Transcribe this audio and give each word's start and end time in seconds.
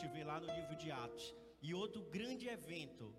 gente 0.00 0.14
vê 0.14 0.24
lá 0.24 0.40
no 0.40 0.50
livro 0.58 0.74
de 0.76 0.90
Atos. 0.90 1.36
E 1.60 1.74
outro 1.74 2.02
grande 2.04 2.48
evento 2.48 3.14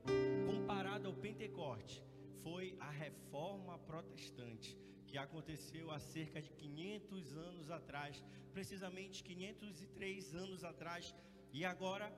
comparado 0.47 1.07
ao 1.07 1.13
Pentecoste 1.13 2.03
foi 2.41 2.75
a 2.79 2.89
reforma 2.89 3.77
protestante, 3.77 4.75
que 5.05 5.15
aconteceu 5.15 5.91
há 5.91 5.99
cerca 5.99 6.41
de 6.41 6.49
500 6.49 7.37
anos 7.37 7.69
atrás, 7.69 8.23
precisamente 8.51 9.23
503 9.23 10.33
anos 10.33 10.63
atrás, 10.63 11.13
e 11.53 11.63
agora, 11.63 12.11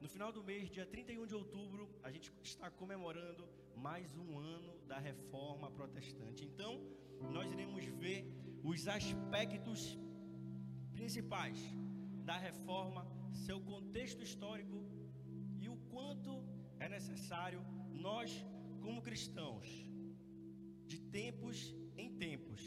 no 0.00 0.08
final 0.08 0.32
do 0.32 0.42
mês, 0.42 0.68
dia 0.68 0.84
31 0.84 1.24
de 1.24 1.36
outubro, 1.36 1.88
a 2.02 2.10
gente 2.10 2.32
está 2.42 2.68
comemorando 2.68 3.48
mais 3.76 4.16
um 4.16 4.36
ano 4.36 4.80
da 4.88 4.98
reforma 4.98 5.70
protestante. 5.70 6.44
Então, 6.44 6.72
nós 7.30 7.48
iremos 7.52 7.84
ver 7.84 8.26
os 8.64 8.88
aspectos 8.88 9.96
principais 10.90 11.56
da 12.24 12.36
reforma, 12.36 13.06
seu 13.32 13.60
contexto 13.60 14.22
histórico 14.22 14.78
e 15.60 15.68
o 15.68 15.76
quanto 15.90 16.44
é 16.78 16.88
necessário 16.88 17.60
nós 17.92 18.44
como 18.80 19.02
cristãos, 19.02 19.66
de 20.86 20.98
tempos 20.98 21.74
em 21.96 22.08
tempos, 22.16 22.62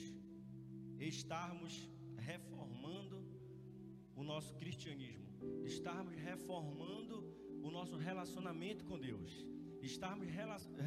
estarmos 1.00 1.90
reformando 2.18 3.26
o 4.16 4.24
nosso 4.24 4.54
cristianismo, 4.56 5.28
estarmos 5.66 6.16
reformando 6.16 7.18
o 7.64 7.72
nosso 7.72 7.98
relacionamento 7.98 8.86
com 8.86 9.00
Deus, 9.00 9.32
estarmos 9.82 10.28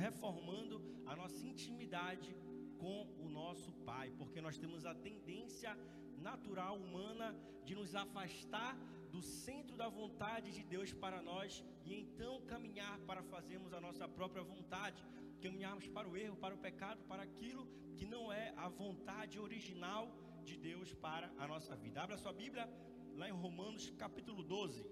reformando 0.05 0.81
a 1.07 1.17
nossa 1.17 1.45
intimidade 1.45 2.37
com 2.79 2.97
o 3.19 3.29
nosso 3.29 3.73
Pai, 3.73 4.13
porque 4.19 4.41
nós 4.41 4.59
temos 4.59 4.85
a 4.85 4.95
tendência 4.95 5.77
natural 6.19 6.77
humana 6.77 7.35
de 7.65 7.75
nos 7.75 7.95
afastar 7.95 8.77
do 9.15 9.23
centro 9.23 9.77
da 9.77 9.89
vontade 9.89 10.49
de 10.57 10.63
Deus 10.73 10.93
para 11.03 11.19
nós 11.23 11.63
e 11.89 11.91
então 12.01 12.33
caminhar 12.53 12.97
para 13.09 13.23
fazermos 13.33 13.73
a 13.73 13.81
nossa 13.87 14.07
própria 14.17 14.43
vontade, 14.43 15.01
caminharmos 15.45 15.87
para 15.97 16.09
o 16.09 16.17
erro, 16.17 16.37
para 16.45 16.57
o 16.57 16.63
pecado, 16.67 17.01
para 17.11 17.23
aquilo 17.29 17.65
que 17.97 18.07
não 18.15 18.25
é 18.33 18.53
a 18.57 18.69
vontade 18.69 19.39
original 19.39 20.05
de 20.49 20.57
Deus 20.57 20.93
para 21.07 21.33
a 21.39 21.47
nossa 21.47 21.77
vida. 21.77 22.03
Abra 22.03 22.17
sua 22.25 22.33
Bíblia 22.33 22.67
lá 23.15 23.29
em 23.29 23.37
Romanos 23.45 23.89
capítulo 24.05 24.43
12. 24.43 24.85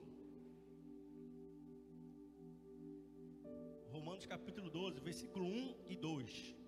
Romanos 3.91 4.25
capítulo 4.25 4.70
12, 4.70 5.01
versículo 5.01 5.45
1 5.45 5.86
e 5.89 5.97
2. 5.97 6.61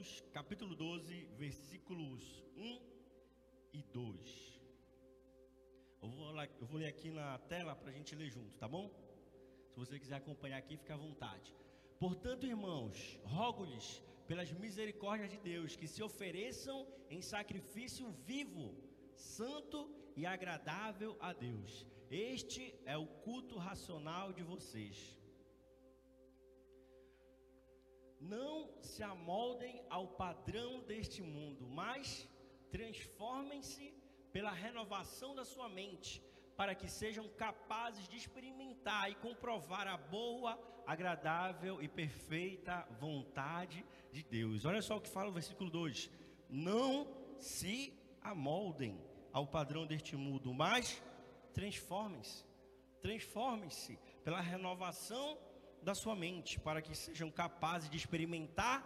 Romanos 0.00 0.24
capítulo 0.32 0.74
12, 0.74 1.28
versículos 1.36 2.22
1 2.56 2.80
e 3.74 3.82
2. 3.82 4.60
Eu 6.02 6.08
vou, 6.08 6.30
lá, 6.32 6.46
eu 6.58 6.66
vou 6.66 6.78
ler 6.78 6.86
aqui 6.86 7.10
na 7.10 7.38
tela 7.52 7.74
para 7.76 7.90
a 7.90 7.92
gente 7.92 8.16
ler 8.16 8.30
junto, 8.30 8.56
tá 8.56 8.66
bom? 8.66 8.90
Se 9.68 9.78
você 9.78 9.98
quiser 9.98 10.16
acompanhar 10.16 10.56
aqui, 10.56 10.78
fica 10.78 10.94
à 10.94 10.96
vontade. 10.96 11.54
Portanto, 11.98 12.46
irmãos, 12.46 13.18
rogo-lhes, 13.24 14.02
pelas 14.26 14.50
misericórdias 14.52 15.30
de 15.30 15.38
Deus, 15.38 15.76
que 15.76 15.86
se 15.86 16.02
ofereçam 16.02 16.86
em 17.10 17.20
sacrifício 17.20 18.10
vivo, 18.24 18.74
santo 19.14 19.78
e 20.16 20.24
agradável 20.24 21.14
a 21.20 21.34
Deus. 21.34 21.86
Este 22.10 22.74
é 22.86 22.96
o 22.96 23.06
culto 23.06 23.58
racional 23.58 24.32
de 24.32 24.42
vocês. 24.42 25.19
Não 28.20 28.68
se 28.82 29.02
amoldem 29.02 29.82
ao 29.88 30.06
padrão 30.06 30.80
deste 30.80 31.22
mundo, 31.22 31.66
mas 31.66 32.28
transformem-se 32.70 33.94
pela 34.30 34.50
renovação 34.50 35.34
da 35.34 35.44
sua 35.44 35.68
mente, 35.68 36.22
para 36.56 36.74
que 36.74 36.88
sejam 36.88 37.26
capazes 37.30 38.06
de 38.06 38.18
experimentar 38.18 39.10
e 39.10 39.14
comprovar 39.14 39.88
a 39.88 39.96
boa, 39.96 40.60
agradável 40.86 41.82
e 41.82 41.88
perfeita 41.88 42.86
vontade 43.00 43.84
de 44.12 44.22
Deus. 44.22 44.66
Olha 44.66 44.82
só 44.82 44.98
o 44.98 45.00
que 45.00 45.08
fala 45.08 45.30
o 45.30 45.32
versículo 45.32 45.70
2: 45.70 46.10
Não 46.48 47.08
se 47.38 47.98
amoldem 48.20 49.00
ao 49.32 49.46
padrão 49.46 49.86
deste 49.86 50.14
mundo, 50.16 50.52
mas 50.52 51.02
transformem-se. 51.54 52.44
Transformem-se 53.00 53.98
pela 54.22 54.40
renovação 54.40 55.38
da 55.82 55.94
sua 55.94 56.14
mente, 56.14 56.58
para 56.60 56.82
que 56.82 56.94
sejam 56.94 57.30
capazes 57.30 57.88
de 57.90 57.96
experimentar 57.96 58.78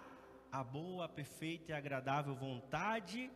a 0.51 0.63
boa, 0.63 1.09
perfeita 1.09 1.73
e 1.73 1.75
agradável 1.75 2.35
vontade 2.35 3.31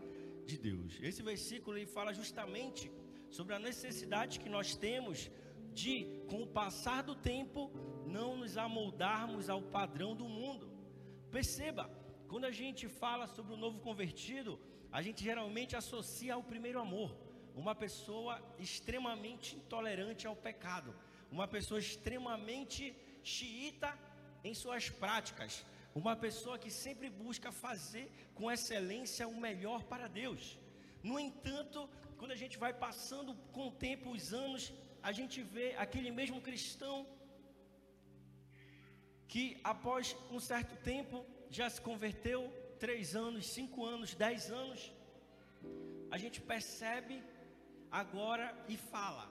de 0.47 0.57
Deus. 0.57 0.99
Esse 1.01 1.23
versículo 1.23 1.77
ele 1.77 1.87
fala 1.87 2.13
justamente 2.15 2.91
sobre 3.29 3.55
a 3.55 3.59
necessidade 3.59 4.41
que 4.41 4.49
nós 4.49 4.77
temos 4.77 5.31
de, 5.73 5.95
com 6.31 6.43
o 6.43 6.47
passar 6.47 7.03
do 7.03 7.15
tempo, 7.15 7.71
não 8.07 8.37
nos 8.37 8.57
amoldarmos 8.57 9.51
ao 9.51 9.61
padrão 9.61 10.15
do 10.15 10.29
mundo. 10.39 10.71
Perceba, 11.31 11.91
quando 12.29 12.47
a 12.47 12.51
gente 12.51 12.89
fala 12.89 13.27
sobre 13.27 13.53
o 13.53 13.57
novo 13.65 13.81
convertido, 13.81 14.59
a 14.91 15.03
gente 15.03 15.23
geralmente 15.23 15.77
associa 15.77 16.35
ao 16.35 16.43
primeiro 16.43 16.81
amor, 16.81 17.11
uma 17.55 17.75
pessoa 17.75 18.41
extremamente 18.59 19.57
intolerante 19.57 20.27
ao 20.27 20.37
pecado, 20.37 20.95
uma 21.31 21.47
pessoa 21.47 21.81
extremamente 21.81 22.97
xiita 23.23 23.97
em 24.45 24.55
suas 24.55 24.89
práticas, 24.89 25.65
uma 25.95 26.15
pessoa 26.15 26.59
que 26.59 26.71
sempre 26.71 27.09
busca 27.11 27.51
fazer 27.51 28.11
com 28.34 28.51
excelência 28.51 29.27
o 29.27 29.41
melhor 29.41 29.83
para 29.84 30.06
Deus. 30.09 30.59
No 31.03 31.19
entanto, 31.19 31.89
quando 32.19 32.33
a 32.33 32.41
gente 32.43 32.57
vai 32.59 32.73
passando 32.73 33.34
com 33.53 33.69
o 33.69 33.77
tempo, 33.87 34.11
os 34.11 34.33
anos, 34.33 34.73
a 35.03 35.12
gente 35.12 35.43
vê 35.43 35.75
aquele 35.77 36.11
mesmo 36.11 36.41
cristão 36.41 37.07
que 39.27 39.61
após 39.62 40.17
um 40.31 40.41
certo 40.41 40.75
tempo 40.83 41.25
já 41.51 41.69
se 41.69 41.81
converteu, 41.81 42.41
três 42.78 43.15
anos, 43.15 43.47
cinco 43.47 43.84
anos, 43.84 44.15
dez 44.15 44.51
anos, 44.51 44.93
a 46.11 46.17
gente 46.17 46.41
percebe 46.41 47.23
agora 47.91 48.47
e 48.69 48.77
fala: 48.77 49.28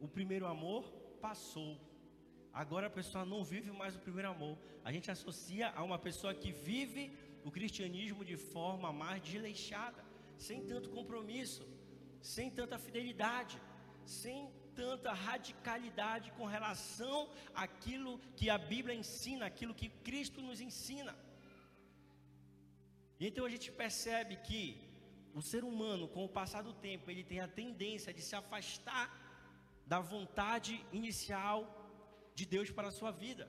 o 0.00 0.08
primeiro 0.08 0.46
amor 0.46 0.84
passou. 1.20 1.76
Agora 2.52 2.86
a 2.86 2.90
pessoa 2.90 3.24
não 3.24 3.44
vive 3.44 3.70
mais 3.70 3.94
o 3.94 4.00
primeiro 4.00 4.30
amor. 4.30 4.58
A 4.84 4.92
gente 4.92 5.10
associa 5.10 5.70
a 5.70 5.82
uma 5.82 5.98
pessoa 5.98 6.34
que 6.34 6.50
vive 6.52 7.12
o 7.44 7.50
cristianismo 7.50 8.24
de 8.24 8.36
forma 8.36 8.92
mais 8.92 9.22
desleixada, 9.22 10.04
sem 10.36 10.66
tanto 10.66 10.90
compromisso, 10.90 11.66
sem 12.20 12.50
tanta 12.50 12.78
fidelidade, 12.78 13.60
sem 14.04 14.50
tanta 14.74 15.12
radicalidade 15.12 16.30
com 16.32 16.44
relação 16.44 17.28
àquilo 17.54 18.18
que 18.36 18.48
a 18.48 18.58
Bíblia 18.58 18.94
ensina, 18.94 19.46
aquilo 19.46 19.74
que 19.74 19.88
Cristo 19.88 20.40
nos 20.40 20.60
ensina. 20.60 21.14
E 23.20 23.26
então 23.26 23.44
a 23.44 23.50
gente 23.50 23.70
percebe 23.72 24.36
que 24.36 24.88
o 25.34 25.42
ser 25.42 25.64
humano, 25.64 26.08
com 26.08 26.24
o 26.24 26.28
passar 26.28 26.62
do 26.62 26.72
tempo, 26.72 27.10
ele 27.10 27.24
tem 27.24 27.40
a 27.40 27.48
tendência 27.48 28.12
de 28.12 28.22
se 28.22 28.34
afastar 28.34 29.06
da 29.86 30.00
vontade 30.00 30.84
inicial 30.92 31.77
de 32.38 32.44
Deus 32.54 32.68
para 32.76 32.88
a 32.90 32.96
sua 32.98 33.12
vida. 33.24 33.44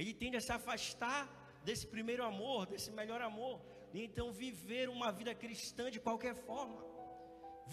Ele 0.00 0.12
tende 0.22 0.36
a 0.38 0.44
se 0.46 0.52
afastar 0.58 1.22
desse 1.66 1.86
primeiro 1.94 2.22
amor, 2.30 2.60
desse 2.72 2.90
melhor 3.00 3.20
amor, 3.30 3.56
e 3.94 3.98
então 4.06 4.26
viver 4.44 4.86
uma 4.96 5.10
vida 5.18 5.32
cristã 5.42 5.84
de 5.96 6.00
qualquer 6.06 6.34
forma. 6.48 6.80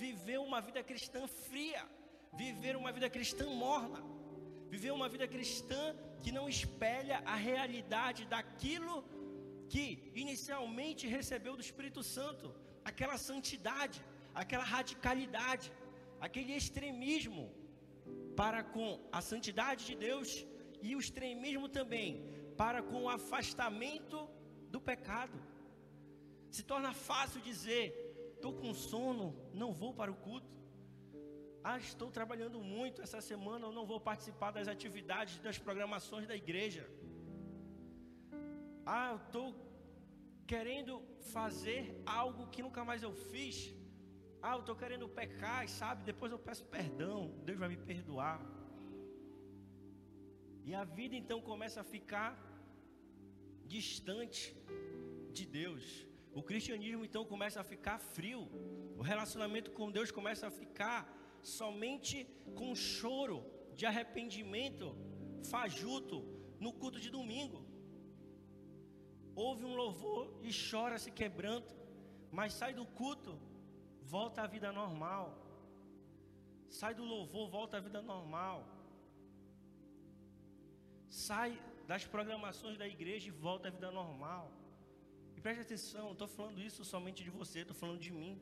Viver 0.04 0.40
uma 0.48 0.60
vida 0.68 0.82
cristã 0.90 1.22
fria, 1.46 1.84
viver 2.42 2.76
uma 2.82 2.92
vida 2.98 3.10
cristã 3.16 3.46
morna, 3.66 4.00
viver 4.74 4.92
uma 4.98 5.10
vida 5.14 5.28
cristã 5.36 5.84
que 6.24 6.32
não 6.38 6.46
espelha 6.56 7.18
a 7.34 7.38
realidade 7.50 8.22
daquilo 8.34 8.96
que 9.74 9.86
inicialmente 10.24 11.04
recebeu 11.18 11.54
do 11.58 11.66
Espírito 11.68 12.02
Santo, 12.16 12.48
aquela 12.90 13.18
santidade, 13.30 14.00
aquela 14.42 14.68
radicalidade, 14.76 15.68
aquele 16.28 16.54
extremismo 16.62 17.44
para 18.40 18.62
com 18.76 18.88
a 19.18 19.22
santidade 19.32 19.82
de 19.90 19.96
Deus 20.08 20.30
e 20.82 20.96
o 20.96 21.00
extremismo 21.00 21.68
também 21.70 22.10
para 22.58 22.82
com 22.82 23.04
o 23.04 23.10
afastamento 23.10 24.18
do 24.74 24.80
pecado. 24.82 25.38
Se 26.50 26.64
torna 26.64 26.94
fácil 26.94 27.42
dizer: 27.42 27.84
estou 28.36 28.54
com 28.54 28.74
sono, 28.74 29.28
não 29.54 29.72
vou 29.72 29.94
para 29.94 30.12
o 30.12 30.16
culto. 30.16 30.60
Ah, 31.64 31.78
estou 31.78 32.10
trabalhando 32.10 32.60
muito 32.62 33.02
essa 33.02 33.22
semana, 33.22 33.66
eu 33.68 33.72
não 33.72 33.86
vou 33.86 34.00
participar 34.00 34.52
das 34.52 34.68
atividades, 34.68 35.40
das 35.40 35.58
programações 35.58 36.28
da 36.28 36.36
igreja. 36.36 36.90
Ah, 38.86 39.10
eu 39.12 39.18
estou 39.18 39.48
querendo 40.48 40.94
fazer 41.34 42.02
algo 42.06 42.48
que 42.48 42.62
nunca 42.62 42.84
mais 42.84 43.04
eu 43.04 43.14
fiz. 43.14 43.58
Ah, 44.42 44.54
eu 44.56 44.62
estou 44.62 44.76
querendo 44.76 45.08
pecar, 45.08 45.68
sabe? 45.68 46.04
Depois 46.04 46.32
eu 46.32 46.40
peço 46.40 46.66
perdão, 46.66 47.18
Deus 47.44 47.60
vai 47.60 47.70
me 47.70 47.78
perdoar. 47.78 48.40
E 50.70 50.76
a 50.82 50.84
vida 50.98 51.16
então 51.20 51.38
começa 51.50 51.82
a 51.82 51.90
ficar 51.94 52.30
distante 53.76 54.42
de 55.38 55.44
Deus. 55.60 55.84
O 56.40 56.44
cristianismo 56.50 57.04
então 57.08 57.24
começa 57.32 57.60
a 57.62 57.70
ficar 57.72 57.98
frio. 58.16 58.42
O 59.00 59.02
relacionamento 59.12 59.72
com 59.78 59.90
Deus 59.98 60.12
começa 60.20 60.46
a 60.48 60.52
ficar 60.62 61.00
somente 61.42 62.16
com 62.60 62.70
choro 62.76 63.38
de 63.76 63.88
arrependimento 63.92 64.96
fajuto 65.52 66.18
no 66.60 66.72
culto 66.72 67.00
de 67.06 67.10
domingo. 67.18 67.60
Ouve 69.48 69.66
um 69.66 69.76
louvor 69.84 70.26
e 70.48 70.52
chora 70.70 71.00
se 71.00 71.12
quebrando, 71.20 71.74
mas 72.32 72.54
sai 72.54 72.74
do 72.80 72.86
culto, 73.02 73.40
volta 74.16 74.44
à 74.44 74.48
vida 74.56 74.72
normal. 74.72 75.28
Sai 76.70 76.94
do 76.94 77.06
louvor, 77.14 77.50
volta 77.50 77.78
à 77.78 77.80
vida 77.80 78.04
normal. 78.04 78.58
Sai 81.10 81.60
das 81.88 82.06
programações 82.06 82.78
da 82.78 82.88
igreja 82.88 83.28
e 83.28 83.32
volta 83.32 83.68
à 83.68 83.72
vida 83.72 83.92
normal. 83.92 84.52
E 85.36 85.42
preste 85.42 85.62
atenção, 85.62 86.12
estou 86.12 86.28
falando 86.28 86.62
isso 86.62 86.86
somente 86.86 87.24
de 87.24 87.30
você, 87.30 87.60
estou 87.60 87.76
falando 87.76 88.00
de 88.00 88.12
mim. 88.12 88.40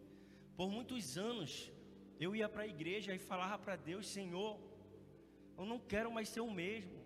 Por 0.56 0.70
muitos 0.70 1.18
anos, 1.18 1.72
eu 2.20 2.36
ia 2.36 2.50
para 2.50 2.64
a 2.64 2.68
igreja 2.68 3.14
e 3.16 3.20
falava 3.20 3.58
para 3.58 3.76
Deus: 3.76 4.08
Senhor, 4.08 4.60
eu 5.58 5.66
não 5.66 5.80
quero 5.80 6.12
mais 6.12 6.30
ser 6.30 6.42
o 6.42 6.52
mesmo. 6.52 6.98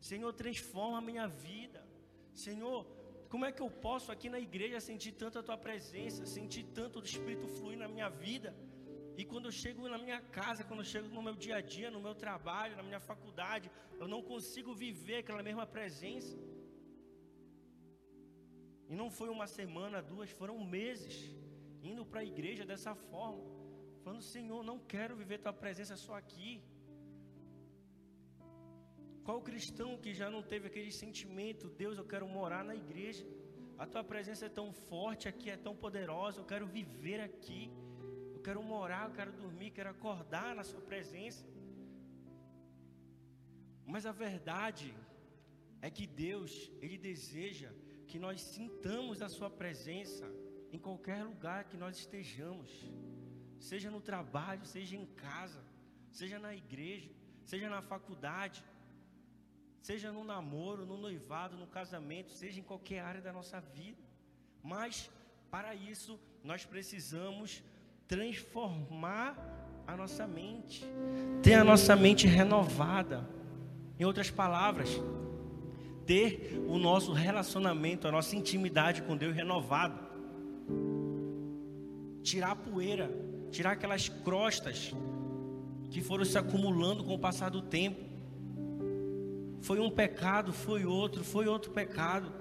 Senhor, 0.00 0.32
transforma 0.32 0.98
a 0.98 1.00
minha 1.00 1.26
vida. 1.26 1.86
Senhor, 2.32 2.86
como 3.28 3.44
é 3.44 3.52
que 3.52 3.60
eu 3.60 3.70
posso 3.70 4.10
aqui 4.10 4.28
na 4.28 4.40
igreja 4.40 4.80
sentir 4.80 5.12
tanto 5.12 5.38
a 5.38 5.42
tua 5.42 5.58
presença, 5.58 6.24
sentir 6.24 6.64
tanto 6.74 6.98
o 6.98 7.04
Espírito 7.04 7.46
fluir 7.46 7.78
na 7.78 7.88
minha 7.88 8.08
vida? 8.08 8.54
E 9.20 9.24
quando 9.30 9.46
eu 9.48 9.54
chego 9.60 9.88
na 9.92 9.98
minha 10.04 10.20
casa, 10.38 10.66
quando 10.68 10.82
eu 10.82 10.90
chego 10.92 11.08
no 11.16 11.22
meu 11.26 11.34
dia 11.44 11.56
a 11.60 11.62
dia, 11.74 11.88
no 11.94 12.02
meu 12.06 12.14
trabalho, 12.24 12.76
na 12.80 12.84
minha 12.88 13.00
faculdade, 13.08 13.66
eu 14.00 14.06
não 14.12 14.20
consigo 14.30 14.72
viver 14.84 15.16
aquela 15.20 15.42
mesma 15.48 15.66
presença. 15.76 16.34
E 18.90 18.94
não 19.00 19.08
foi 19.18 19.28
uma 19.36 19.48
semana, 19.58 20.06
duas, 20.12 20.30
foram 20.40 20.56
meses 20.76 21.16
indo 21.90 22.04
para 22.10 22.20
a 22.20 22.28
igreja 22.32 22.64
dessa 22.70 22.94
forma, 23.10 23.42
falando: 24.04 24.22
Senhor, 24.34 24.60
não 24.70 24.78
quero 24.94 25.16
viver 25.22 25.38
tua 25.46 25.56
presença 25.64 25.96
só 26.04 26.14
aqui. 26.22 26.52
Qual 29.26 29.42
cristão 29.50 29.90
que 30.04 30.14
já 30.20 30.30
não 30.36 30.44
teve 30.52 30.68
aquele 30.68 30.92
sentimento, 31.02 31.74
Deus, 31.82 31.98
eu 31.98 32.06
quero 32.12 32.28
morar 32.38 32.62
na 32.70 32.76
igreja. 32.84 33.26
A 33.82 33.86
tua 33.92 34.04
presença 34.12 34.46
é 34.46 34.56
tão 34.60 34.68
forte 34.90 35.26
aqui, 35.32 35.50
é 35.50 35.58
tão 35.66 35.74
poderosa, 35.84 36.40
eu 36.40 36.48
quero 36.52 36.66
viver 36.78 37.20
aqui. 37.28 37.62
Quero 38.48 38.62
morar, 38.62 39.02
eu 39.06 39.14
quero 39.18 39.32
dormir, 39.40 39.70
quero 39.78 39.90
acordar 39.90 40.50
na 40.58 40.64
sua 40.70 40.80
presença. 40.90 41.44
Mas 43.94 44.06
a 44.06 44.12
verdade 44.24 44.88
é 45.86 45.90
que 45.96 46.06
Deus, 46.06 46.52
ele 46.80 46.96
deseja 46.96 47.70
que 48.06 48.18
nós 48.18 48.40
sintamos 48.40 49.20
a 49.26 49.28
sua 49.28 49.50
presença 49.50 50.26
em 50.72 50.78
qualquer 50.86 51.20
lugar 51.24 51.64
que 51.64 51.76
nós 51.76 51.98
estejamos. 51.98 52.70
Seja 53.70 53.90
no 53.90 54.00
trabalho, 54.00 54.64
seja 54.64 54.96
em 54.96 55.06
casa, 55.26 55.62
seja 56.10 56.38
na 56.38 56.54
igreja, 56.54 57.10
seja 57.44 57.68
na 57.68 57.82
faculdade 57.92 58.64
seja 59.88 60.10
no 60.12 60.22
namoro, 60.22 60.84
no 60.84 60.96
noivado, 60.98 61.56
no 61.56 61.66
casamento, 61.66 62.30
seja 62.32 62.60
em 62.60 62.62
qualquer 62.62 63.00
área 63.00 63.22
da 63.22 63.32
nossa 63.32 63.58
vida. 63.60 64.02
Mas 64.62 65.10
para 65.50 65.74
isso 65.74 66.20
nós 66.44 66.64
precisamos 66.64 67.62
transformar 68.08 69.36
a 69.86 69.96
nossa 69.96 70.26
mente, 70.26 70.84
ter 71.42 71.54
a 71.54 71.62
nossa 71.62 71.94
mente 71.94 72.26
renovada. 72.26 73.28
Em 74.00 74.04
outras 74.04 74.30
palavras, 74.30 74.88
ter 76.06 76.58
o 76.66 76.78
nosso 76.78 77.12
relacionamento, 77.12 78.08
a 78.08 78.12
nossa 78.12 78.34
intimidade 78.34 79.02
com 79.02 79.16
Deus 79.16 79.34
renovado. 79.34 79.98
Tirar 82.22 82.52
a 82.52 82.56
poeira, 82.56 83.10
tirar 83.50 83.72
aquelas 83.72 84.08
crostas 84.08 84.92
que 85.90 86.00
foram 86.00 86.24
se 86.24 86.38
acumulando 86.38 87.04
com 87.04 87.14
o 87.14 87.18
passar 87.18 87.50
do 87.50 87.62
tempo 87.62 88.08
foi 89.60 89.80
um 89.80 89.90
pecado, 89.90 90.52
foi 90.52 90.84
outro, 90.84 91.24
foi 91.24 91.46
outro 91.46 91.70
pecado. 91.70 92.32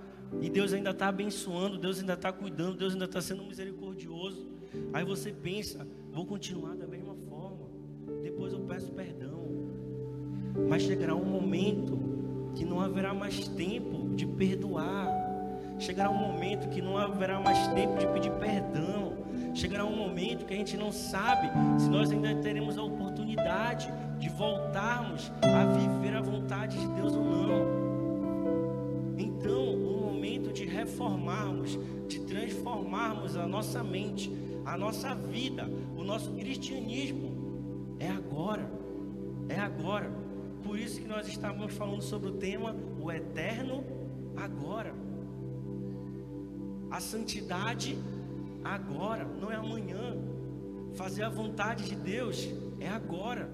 E 0.42 0.50
Deus 0.50 0.74
ainda 0.74 0.92
está 0.92 1.08
abençoando, 1.08 1.78
Deus 1.78 2.00
ainda 2.00 2.14
está 2.14 2.31
cuidando, 2.31 2.78
Deus 2.78 2.94
ainda 2.94 3.06
está 3.06 3.22
sendo 3.22 3.44
misericordioso. 3.44 4.46
Aí 4.94 5.03
você 5.03 5.31
pensa, 5.31 5.88
vou 6.12 6.25
continuar 6.25 6.75
da 6.75 6.88
mesma 6.88 7.15
forma. 7.29 7.68
Depois 8.21 8.53
eu 8.53 8.59
peço 8.62 8.91
perdão. 8.91 9.45
Mas 10.69 10.83
chegará 10.83 11.15
um 11.15 11.25
momento 11.25 11.97
que 12.56 12.65
não 12.65 12.81
haverá 12.81 13.13
mais 13.13 13.47
tempo 13.50 14.15
de 14.15 14.25
perdoar. 14.25 15.07
Chegará 15.77 16.09
um 16.09 16.18
momento 16.18 16.69
que 16.69 16.81
não 16.81 16.97
haverá 16.97 17.39
mais 17.39 17.68
tempo 17.69 17.97
de 17.97 18.07
pedir 18.07 18.31
perdão. 18.33 19.13
Chegará 19.53 19.85
um 19.85 19.95
momento 19.95 20.45
que 20.45 20.53
a 20.53 20.57
gente 20.57 20.75
não 20.77 20.91
sabe 20.91 21.50
se 21.80 21.89
nós 21.89 22.12
ainda 22.12 22.33
teremos 22.35 22.77
a 22.77 22.83
oportunidade 22.83 23.91
de 24.19 24.30
voltarmos 24.30 25.31
a 25.41 25.65
viver 25.65 26.15
a 26.15 26.21
vontade 26.21 26.80
de 26.80 26.88
Deus 26.88 27.13
ou 27.13 27.23
não. 27.23 27.88
Então, 29.18 29.75
o 29.75 30.06
momento 30.06 30.51
de 30.51 30.65
reformarmos, 30.65 31.77
de 32.07 32.19
transformarmos 32.21 33.35
a 33.38 33.47
nossa 33.47 33.83
mente, 33.83 34.31
a 34.68 34.78
nossa 34.78 35.16
vida, 35.16 35.66
o 35.96 36.04
nosso 36.04 36.34
cristianismo, 36.34 37.96
é 38.00 38.10
agora. 38.10 38.69
É 39.48 39.58
agora. 39.58 40.12
Por 40.62 40.78
isso 40.78 41.00
que 41.00 41.08
nós 41.08 41.25
estamos 41.25 41.74
falando 41.74 42.02
sobre 42.02 42.30
o 42.30 42.34
tema 42.34 42.75
o 43.02 43.10
eterno 43.10 43.81
agora. 44.36 44.94
A 46.92 47.00
santidade 47.00 47.98
agora, 48.62 49.24
não 49.24 49.50
é 49.50 49.56
amanhã. 49.56 50.18
Fazer 50.96 51.24
a 51.24 51.30
vontade 51.30 51.86
de 51.86 51.96
Deus 51.96 52.50
é 52.81 52.90
agora. 52.90 53.50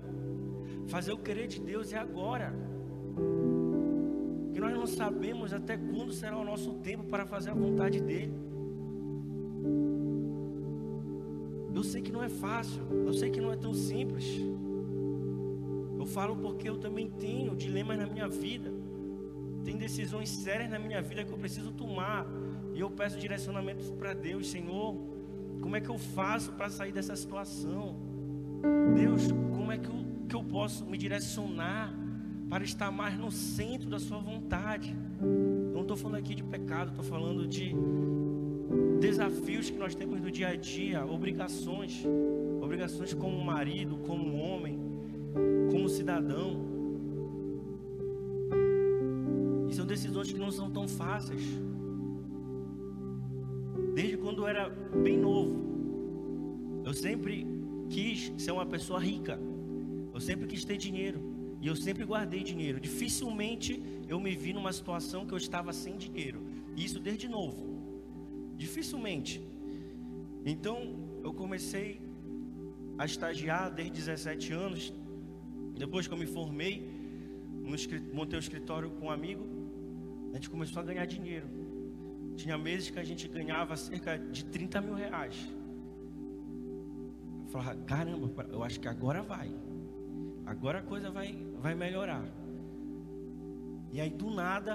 Fazer 0.88 1.12
o 1.12 1.18
querer 1.18 1.48
de 1.48 1.60
Deus 1.60 1.94
é 1.94 1.98
agora. 1.98 2.52
Que 4.52 4.60
nós 4.60 4.74
não 4.74 4.88
sabemos 4.88 5.54
até 5.54 5.78
quando 5.78 6.12
será 6.12 6.38
o 6.40 6.44
nosso 6.44 6.74
tempo 6.80 7.04
para 7.04 7.24
fazer 7.24 7.52
a 7.52 7.54
vontade 7.54 8.02
dEle. 8.02 8.53
Eu 11.84 11.90
sei 11.90 12.02
que 12.02 12.14
não 12.14 12.24
é 12.24 12.30
fácil, 12.30 12.82
eu 13.06 13.14
sei 13.14 13.30
que 13.30 13.42
não 13.42 13.52
é 13.52 13.58
tão 13.58 13.74
simples. 13.74 14.26
Eu 16.00 16.06
falo 16.06 16.34
porque 16.34 16.70
eu 16.70 16.78
também 16.78 17.10
tenho 17.10 17.54
dilemas 17.58 17.98
na 17.98 18.08
minha 18.08 18.30
vida. 18.30 18.72
Tem 19.66 19.76
decisões 19.76 20.30
sérias 20.30 20.70
na 20.70 20.80
minha 20.80 21.02
vida 21.02 21.26
que 21.26 21.32
eu 21.34 21.38
preciso 21.38 21.74
tomar. 21.74 22.26
E 22.74 22.80
eu 22.80 22.90
peço 22.90 23.20
direcionamentos 23.20 23.92
para 23.92 24.14
Deus, 24.14 24.50
Senhor. 24.50 24.96
Como 25.62 25.76
é 25.76 25.82
que 25.82 25.90
eu 25.90 25.98
faço 25.98 26.54
para 26.54 26.70
sair 26.70 26.94
dessa 26.94 27.18
situação? 27.18 27.98
Deus, 28.96 29.24
como 29.54 29.70
é 29.70 29.78
que 29.78 29.90
eu 29.90 30.04
que 30.30 30.36
eu 30.38 30.44
posso 30.44 30.86
me 30.86 30.98
direcionar 30.98 31.94
para 32.50 32.64
estar 32.64 32.90
mais 32.92 33.18
no 33.20 33.30
centro 33.30 33.90
da 33.90 34.00
Sua 34.00 34.20
vontade. 34.20 34.96
Não 35.74 35.82
estou 35.82 35.98
falando 35.98 36.20
aqui 36.20 36.34
de 36.34 36.44
pecado, 36.44 36.90
estou 36.90 37.04
falando 37.04 37.46
de 37.46 37.76
desafios 39.00 39.70
que 39.70 39.78
nós 39.78 39.94
temos 39.94 40.20
no 40.22 40.32
dia 40.32 40.50
a 40.50 40.56
dia, 40.56 41.06
obrigações, 41.06 42.04
obrigações 42.62 43.14
como 43.14 43.44
marido, 43.44 43.98
como 44.08 44.36
homem, 44.38 44.80
como 45.72 45.90
cidadão. 45.90 46.62
E 49.70 49.74
são 49.74 49.86
decisões 49.86 50.32
que 50.32 50.40
não 50.40 50.52
são 50.52 50.70
tão 50.72 50.88
fáceis. 50.88 51.44
Desde 53.94 54.18
quando 54.18 54.44
eu 54.44 54.48
era 54.48 54.70
bem 54.70 55.18
novo, 55.18 56.82
eu 56.86 56.94
sempre 56.94 57.46
quis 57.90 58.32
ser 58.38 58.52
uma 58.52 58.66
pessoa 58.66 59.00
rica. 59.00 59.40
Eu 60.14 60.20
sempre 60.20 60.48
quis 60.48 60.64
ter 60.64 60.78
dinheiro. 60.78 61.20
E 61.62 61.68
eu 61.68 61.76
sempre 61.76 62.04
guardei 62.04 62.44
dinheiro. 62.44 62.80
Dificilmente 62.80 63.82
eu 64.08 64.20
me 64.20 64.36
vi 64.36 64.54
numa 64.54 64.74
situação 64.74 65.26
que 65.26 65.34
eu 65.34 65.38
estava 65.38 65.72
sem 65.72 65.98
dinheiro. 65.98 66.42
Isso 66.76 67.00
desde 67.00 67.28
novo. 67.28 67.73
Dificilmente. 68.64 69.34
Então 70.46 70.78
eu 71.26 71.34
comecei 71.34 72.02
a 72.98 73.04
estagiar 73.12 73.64
desde 73.78 73.94
17 73.94 74.54
anos. 74.54 74.94
Depois 75.84 76.08
que 76.08 76.14
eu 76.14 76.18
me 76.18 76.26
formei, 76.26 76.74
montei 78.14 78.38
um 78.38 78.46
escritório 78.48 78.90
com 78.92 79.08
um 79.08 79.12
amigo, 79.12 79.44
a 80.32 80.36
gente 80.36 80.50
começou 80.50 80.82
a 80.82 80.86
ganhar 80.86 81.06
dinheiro. 81.06 81.48
Tinha 82.38 82.58
meses 82.58 82.90
que 82.90 83.00
a 83.00 83.04
gente 83.04 83.28
ganhava 83.28 83.76
cerca 83.76 84.18
de 84.18 84.46
30 84.46 84.82
mil 84.82 84.96
reais. 84.96 85.36
Eu 87.44 87.50
falava, 87.50 87.76
caramba, 87.84 88.48
eu 88.50 88.64
acho 88.64 88.80
que 88.80 88.88
agora 88.88 89.22
vai. 89.22 89.52
Agora 90.46 90.80
a 90.80 90.84
coisa 90.84 91.12
vai, 91.12 91.30
vai 91.66 91.76
melhorar. 91.76 92.26
E 93.92 94.00
aí 94.00 94.10
do 94.10 94.32
nada 94.32 94.74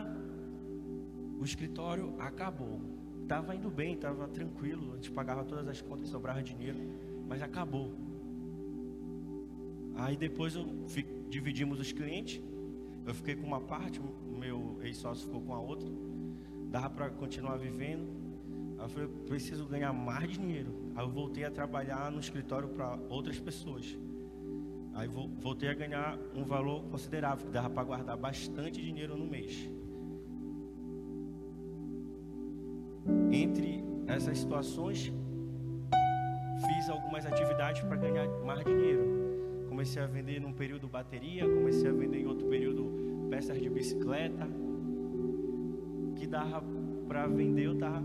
o 1.41 1.45
escritório 1.51 2.15
acabou. 2.19 2.98
Tava 3.29 3.55
indo 3.55 3.71
bem, 3.71 3.95
tava 3.95 4.27
tranquilo, 4.27 4.95
a 4.95 4.97
gente 4.97 5.11
pagava 5.11 5.45
todas 5.45 5.69
as 5.69 5.83
contas, 5.83 6.09
sobrava 6.09 6.43
dinheiro, 6.43 6.79
mas 7.29 7.43
acabou. 7.43 7.93
Aí 9.97 10.17
depois 10.17 10.55
eu, 10.55 10.65
dividimos 11.29 11.79
os 11.79 11.93
clientes. 11.93 12.41
eu 13.05 13.13
fiquei 13.13 13.37
com 13.37 13.47
uma 13.47 13.61
parte, 13.61 14.01
o 14.01 14.39
meu 14.39 14.79
ex-sócio 14.83 15.27
ficou 15.27 15.43
com 15.43 15.53
a 15.53 15.61
outra. 15.61 15.89
Dava 16.71 16.89
para 16.89 17.11
continuar 17.11 17.59
vivendo. 17.59 18.09
Aí 18.79 18.85
eu 18.85 18.89
falei, 18.89 19.09
preciso 19.27 19.67
ganhar 19.67 19.93
mais 19.93 20.31
dinheiro. 20.31 20.73
Aí 20.95 21.05
eu 21.05 21.11
voltei 21.11 21.45
a 21.45 21.51
trabalhar 21.51 22.11
no 22.11 22.21
escritório 22.21 22.69
para 22.71 22.99
outras 23.11 23.39
pessoas. 23.39 23.99
Aí 24.95 25.07
voltei 25.07 25.69
a 25.69 25.75
ganhar 25.75 26.19
um 26.35 26.45
valor 26.45 26.83
considerável, 26.85 27.45
que 27.47 27.53
dava 27.53 27.69
para 27.69 27.85
guardar 27.85 28.17
bastante 28.17 28.81
dinheiro 28.81 29.17
no 29.17 29.27
mês. 29.27 29.69
Essas 34.19 34.39
situações, 34.39 35.13
fiz 36.67 36.91
algumas 36.91 37.25
atividades 37.25 37.83
para 37.83 37.97
ganhar 37.97 38.27
mais 38.45 38.65
dinheiro. 38.65 39.67
Comecei 39.69 40.03
a 40.03 40.07
vender 40.07 40.41
num 40.41 40.53
período 40.53 40.89
bateria, 40.89 41.49
comecei 41.49 41.89
a 41.89 41.93
vender 41.93 42.23
em 42.23 42.27
outro 42.27 42.47
período 42.49 43.29
peças 43.31 43.61
de 43.61 43.71
bicicleta. 43.71 44.49
Que 46.17 46.27
dava 46.27 46.65
para 47.07 47.29
vender, 47.29 47.67
eu 47.67 47.75
estava 47.75 48.03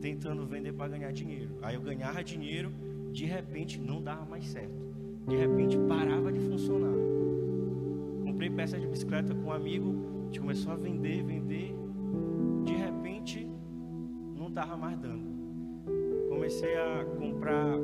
tentando 0.00 0.46
vender 0.46 0.72
para 0.72 0.86
ganhar 0.86 1.12
dinheiro. 1.12 1.56
Aí 1.62 1.74
eu 1.74 1.82
ganhava 1.82 2.22
dinheiro, 2.22 2.72
de 3.10 3.24
repente 3.24 3.80
não 3.80 4.00
dava 4.00 4.24
mais 4.24 4.46
certo. 4.46 4.80
De 5.26 5.36
repente 5.36 5.76
parava 5.88 6.32
de 6.32 6.38
funcionar. 6.38 6.94
Comprei 8.24 8.50
peças 8.50 8.80
de 8.80 8.86
bicicleta 8.86 9.34
com 9.34 9.48
um 9.48 9.52
amigo, 9.52 9.96
a 10.22 10.24
gente 10.26 10.40
começou 10.40 10.72
a 10.72 10.76
vender, 10.76 11.24
vender. 11.24 11.74
De 12.64 12.72
repente 12.72 13.48
não 14.36 14.46
estava 14.46 14.76
mais 14.76 14.96
dando 14.96 15.29
comecei 16.50 16.76
a 16.76 17.04
comprar 17.16 17.78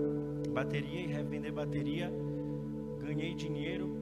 bateria 0.53 1.03
e 1.03 1.07
revender 1.07 1.53
bateria, 1.53 2.11
ganhei 3.01 3.33
dinheiro, 3.33 3.97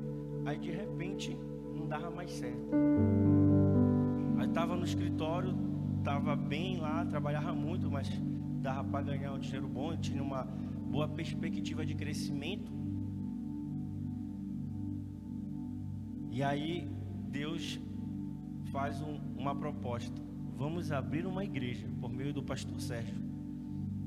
aí 0.47 0.57
de 0.57 0.71
repente 0.71 1.37
não 1.77 1.87
dava 1.87 2.11
mais 2.11 2.31
certo. 2.31 2.71
Aí 4.39 4.49
estava 4.49 4.75
no 4.75 4.85
escritório, 4.85 5.55
estava 5.99 6.35
bem 6.35 6.81
lá, 6.81 7.05
trabalhava 7.05 7.53
muito, 7.53 7.91
mas 7.91 8.09
dava 8.63 8.83
para 8.85 9.03
ganhar 9.03 9.35
um 9.35 9.39
dinheiro 9.39 9.69
bom, 9.69 9.95
tinha 9.99 10.23
uma 10.23 10.45
boa 10.45 11.09
perspectiva 11.09 11.85
de 11.85 11.95
crescimento. 11.95 12.73
E 16.31 16.43
aí 16.43 16.89
Deus 17.29 17.79
faz 18.73 18.99
um, 19.03 19.21
uma 19.37 19.55
proposta. 19.55 20.23
Vamos 20.57 20.91
abrir 20.91 21.27
uma 21.27 21.45
igreja 21.45 21.87
por 22.01 22.11
meio 22.11 22.33
do 22.33 22.43
pastor 22.43 22.81
Sérgio. 22.81 23.34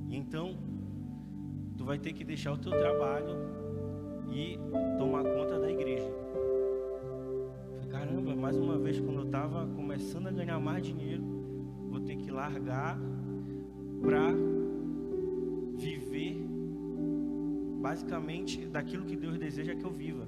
Então, 0.10 0.58
tu 1.78 1.84
vai 1.84 2.00
ter 2.00 2.14
que 2.14 2.24
deixar 2.24 2.54
o 2.54 2.58
teu 2.58 2.72
trabalho 2.72 3.36
e 4.32 4.58
tomar 4.98 5.24
conta 5.24 5.60
da 5.60 5.72
igreja. 5.72 6.10
Caramba, 7.90 8.36
mais 8.36 8.58
uma 8.58 8.78
vez, 8.78 9.00
quando 9.00 9.20
eu 9.20 9.26
estava 9.26 9.66
começando 9.68 10.28
a 10.28 10.32
ganhar 10.32 10.60
mais 10.60 10.86
dinheiro, 10.86 11.24
vou 11.90 12.00
ter 12.02 12.16
que 12.16 12.32
largar 12.32 13.00
para 14.02 14.34
viver 15.76 16.38
basicamente 17.82 18.66
daquilo 18.66 19.06
que 19.06 19.16
Deus 19.16 19.38
deseja 19.38 19.76
que 19.76 19.84
eu 19.84 19.92
viva. 19.92 20.28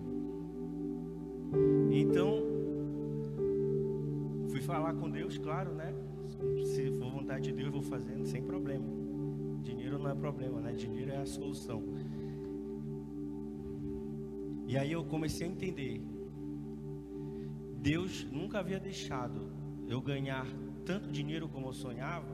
Então, 1.92 2.44
fui 4.50 4.62
falar 4.62 4.94
com 4.94 5.10
Deus, 5.10 5.38
claro, 5.38 5.74
né? 5.74 5.94
Se 6.64 6.92
for 6.92 7.12
vontade 7.12 7.50
de 7.50 7.54
Deus, 7.54 7.68
eu 7.68 7.74
vou 7.74 7.82
fazendo 7.82 8.26
sem 8.26 8.42
problema. 8.42 8.99
Dinheiro 9.70 10.00
não 10.00 10.10
é 10.10 10.16
problema, 10.16 10.60
né? 10.60 10.74
Dinheiro 10.74 11.12
é 11.12 11.18
a 11.18 11.26
solução. 11.26 11.84
E 14.68 14.76
aí 14.76 14.92
eu 14.92 15.04
comecei 15.06 15.48
a 15.48 15.52
entender. 15.52 16.02
Deus 17.78 18.24
nunca 18.32 18.60
havia 18.60 18.80
deixado 18.80 19.52
eu 19.88 20.02
ganhar 20.02 20.48
tanto 20.84 21.12
dinheiro 21.12 21.48
como 21.48 21.68
eu 21.68 21.74
sonhava, 21.74 22.34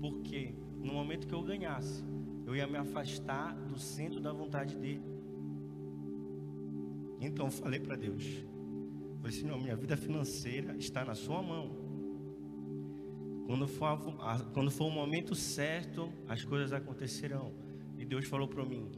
porque 0.00 0.54
no 0.78 0.94
momento 0.94 1.26
que 1.26 1.34
eu 1.34 1.42
ganhasse, 1.42 2.02
eu 2.46 2.56
ia 2.56 2.66
me 2.66 2.78
afastar 2.78 3.54
do 3.54 3.78
centro 3.78 4.18
da 4.18 4.32
vontade 4.32 4.76
dele. 4.76 5.02
Então 7.20 7.46
eu 7.46 7.52
falei 7.52 7.80
para 7.80 7.96
Deus: 7.96 8.24
falei, 9.18 9.32
Senhor, 9.32 9.60
minha 9.60 9.76
vida 9.76 9.96
financeira 9.96 10.74
está 10.76 11.04
na 11.04 11.14
Sua 11.14 11.42
mão. 11.42 11.81
Quando 13.52 13.68
for, 13.68 13.98
quando 14.54 14.70
for 14.70 14.86
o 14.86 14.90
momento 14.90 15.34
certo, 15.34 16.10
as 16.26 16.42
coisas 16.42 16.72
acontecerão. 16.72 17.52
E 17.98 18.04
Deus 18.06 18.24
falou 18.24 18.48
para 18.48 18.64
mim: 18.64 18.90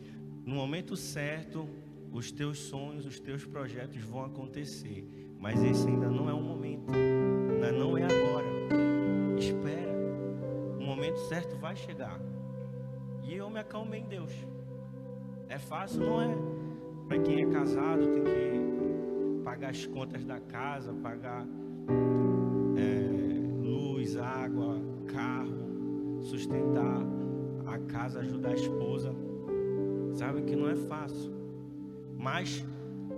no 0.47 0.55
momento 0.55 0.95
certo, 0.95 1.69
os 2.13 2.31
teus 2.31 2.61
sonhos, 2.61 3.05
os 3.05 3.19
teus 3.19 3.45
projetos 3.45 4.01
vão 4.05 4.25
acontecer. 4.25 5.05
Mas 5.41 5.61
esse 5.61 5.89
ainda 5.89 6.09
não 6.09 6.31
é 6.31 6.33
o 6.33 6.41
momento. 6.41 6.93
Ainda 6.95 7.73
não 7.73 7.99
é 7.99 8.05
agora. 8.05 8.47
Espera. 9.37 9.93
O 10.79 10.85
momento 10.85 11.19
certo 11.29 11.57
vai 11.57 11.75
chegar. 11.75 12.21
E 13.25 13.35
eu 13.35 13.51
me 13.51 13.59
acalmei 13.59 14.03
em 14.03 14.07
Deus. 14.07 14.31
É 15.49 15.59
fácil, 15.59 15.99
não 15.99 16.23
é? 16.23 16.33
Para 17.09 17.19
quem 17.19 17.43
é 17.43 17.47
casado, 17.47 18.07
tem 18.07 18.23
que 18.23 19.43
pagar 19.43 19.71
as 19.71 19.85
contas 19.85 20.25
da 20.25 20.39
casa, 20.39 20.95
pagar. 20.95 21.45
Água, 24.17 24.81
carro, 25.07 26.21
sustentar 26.23 27.03
a 27.67 27.79
casa, 27.79 28.21
ajudar 28.21 28.51
a 28.51 28.55
esposa. 28.55 29.15
Sabe 30.15 30.43
que 30.43 30.55
não 30.55 30.69
é 30.69 30.77
fácil. 30.77 31.33
Mas 32.17 32.65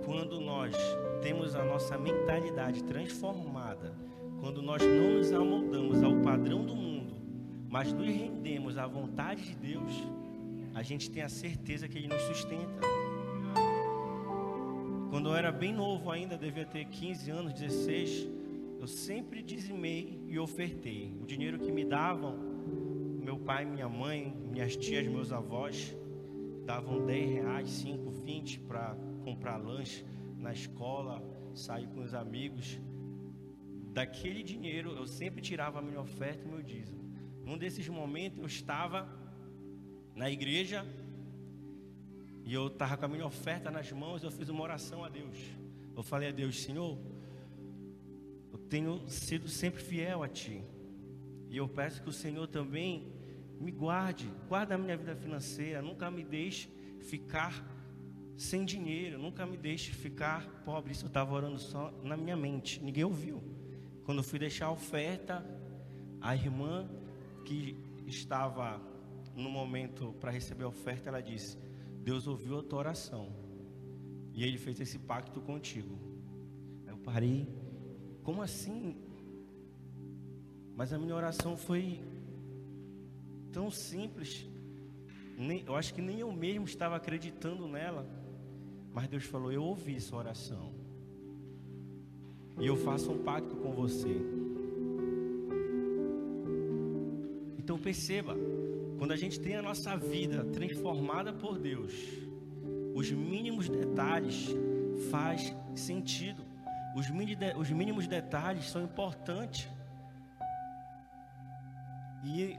quando 0.05 0.39
nós 0.39 0.75
temos 1.21 1.55
a 1.55 1.63
nossa 1.63 1.97
mentalidade 1.97 2.83
transformada, 2.83 3.93
quando 4.39 4.61
nós 4.61 4.81
não 4.81 5.17
nos 5.17 5.31
amoldamos 5.31 6.03
ao 6.03 6.15
padrão 6.21 6.65
do 6.65 6.75
mundo, 6.75 7.15
mas 7.69 7.91
nos 7.91 8.07
rendemos 8.07 8.77
à 8.77 8.87
vontade 8.87 9.43
de 9.43 9.55
Deus, 9.55 9.91
a 10.73 10.83
gente 10.83 11.09
tem 11.09 11.23
a 11.23 11.29
certeza 11.29 11.87
que 11.87 11.97
Ele 11.97 12.07
nos 12.07 12.21
sustenta. 12.23 12.79
Quando 15.09 15.29
eu 15.29 15.35
era 15.35 15.51
bem 15.51 15.73
novo 15.73 16.11
ainda, 16.11 16.37
devia 16.37 16.65
ter 16.65 16.85
15 16.85 17.31
anos, 17.31 17.53
16, 17.53 18.29
eu 18.79 18.87
sempre 18.87 19.41
dizimei 19.41 20.23
e 20.27 20.37
ofertei. 20.39 21.17
O 21.21 21.25
dinheiro 21.25 21.59
que 21.59 21.71
me 21.71 21.83
davam, 21.83 22.37
meu 23.21 23.37
pai, 23.37 23.65
minha 23.65 23.89
mãe, 23.89 24.35
minhas 24.51 24.75
tias, 24.75 25.07
meus 25.07 25.31
avós, 25.31 25.95
davam 26.65 27.05
10 27.05 27.31
reais, 27.31 27.69
5, 27.69 28.09
20 28.11 28.59
para 28.61 28.95
comprar 29.23 29.57
lanche 29.57 30.05
na 30.37 30.53
escola, 30.53 31.23
sair 31.53 31.87
com 31.87 32.01
os 32.01 32.13
amigos. 32.13 32.79
Daquele 33.93 34.43
dinheiro 34.43 34.91
eu 34.91 35.07
sempre 35.07 35.41
tirava 35.41 35.79
a 35.79 35.81
minha 35.81 35.99
oferta 35.99 36.45
e 36.45 36.47
meu 36.47 36.61
dízimo. 36.61 37.01
Num 37.43 37.57
desses 37.57 37.87
momentos 37.89 38.39
eu 38.39 38.45
estava 38.45 39.09
na 40.15 40.29
igreja 40.29 40.85
e 42.45 42.53
eu 42.53 42.67
estava 42.67 42.95
com 42.95 43.05
a 43.05 43.07
minha 43.07 43.25
oferta 43.25 43.71
nas 43.71 43.91
mãos, 43.91 44.23
eu 44.23 44.31
fiz 44.31 44.49
uma 44.49 44.61
oração 44.61 45.03
a 45.03 45.09
Deus. 45.09 45.37
Eu 45.95 46.03
falei 46.03 46.29
a 46.29 46.31
Deus, 46.31 46.61
Senhor, 46.61 46.97
tenho 48.69 49.07
sido 49.07 49.47
sempre 49.47 49.81
fiel 49.81 50.23
a 50.23 50.27
Ti. 50.27 50.63
E 51.49 51.57
eu 51.57 51.67
peço 51.67 52.01
que 52.01 52.09
o 52.09 52.13
Senhor 52.13 52.47
também 52.47 53.11
me 53.59 53.71
guarde, 53.71 54.31
guarde 54.47 54.73
a 54.73 54.77
minha 54.77 54.95
vida 54.95 55.15
financeira, 55.15 55.81
nunca 55.81 56.11
me 56.11 56.23
deixe 56.23 56.69
ficar 56.99 57.65
sem 58.35 58.63
dinheiro, 58.65 59.17
nunca 59.17 59.45
me 59.45 59.57
deixe 59.57 59.91
ficar 59.91 60.47
pobre. 60.63 60.91
Isso 60.91 61.05
eu 61.05 61.07
estava 61.07 61.33
orando 61.33 61.57
só 61.57 61.91
na 62.03 62.15
minha 62.15 62.35
mente, 62.35 62.83
ninguém 62.83 63.03
ouviu. 63.03 63.41
Quando 64.03 64.19
eu 64.19 64.23
fui 64.23 64.37
deixar 64.37 64.67
a 64.67 64.71
oferta, 64.71 65.43
a 66.21 66.35
irmã 66.35 66.87
que 67.43 67.75
estava 68.05 68.81
no 69.35 69.49
momento 69.49 70.13
para 70.19 70.31
receber 70.31 70.65
a 70.65 70.67
oferta, 70.67 71.09
ela 71.09 71.21
disse: 71.21 71.57
Deus 72.03 72.27
ouviu 72.27 72.59
a 72.59 72.63
tua 72.63 72.79
oração 72.79 73.33
e 74.33 74.43
Ele 74.43 74.57
fez 74.57 74.79
esse 74.79 74.99
pacto 74.99 75.41
contigo. 75.41 75.97
Eu 76.85 76.97
parei 76.97 77.47
como 78.27 78.41
assim? 78.41 78.93
Mas 80.75 80.91
a 80.91 80.99
minha 80.99 81.15
oração 81.15 81.55
foi 81.55 82.01
tão 83.53 83.71
simples. 83.71 84.45
Nem, 85.37 85.63
eu 85.65 85.73
acho 85.77 85.93
que 85.93 86.01
nem 86.01 86.19
eu 86.19 86.29
mesmo 86.29 86.65
estava 86.65 86.97
acreditando 86.97 87.69
nela. 87.69 88.05
Mas 88.93 89.07
Deus 89.07 89.23
falou: 89.23 89.49
Eu 89.49 89.63
ouvi 89.63 90.01
sua 90.01 90.19
oração. 90.19 90.73
E 92.59 92.67
eu 92.67 92.75
faço 92.75 93.13
um 93.13 93.23
pacto 93.23 93.55
com 93.55 93.71
você. 93.71 94.17
Então 97.57 97.79
perceba, 97.79 98.35
quando 98.97 99.13
a 99.13 99.15
gente 99.15 99.39
tem 99.39 99.55
a 99.55 99.61
nossa 99.61 99.95
vida 99.95 100.43
transformada 100.43 101.31
por 101.31 101.57
Deus, 101.57 101.93
os 102.93 103.09
mínimos 103.09 103.69
detalhes 103.69 104.49
faz 105.09 105.55
sentido. 105.75 106.46
Os, 106.99 107.05
os 107.55 107.69
mínimos 107.69 108.07
detalhes 108.07 108.71
são 108.71 108.83
importantes. 108.83 109.69
E 112.23 112.57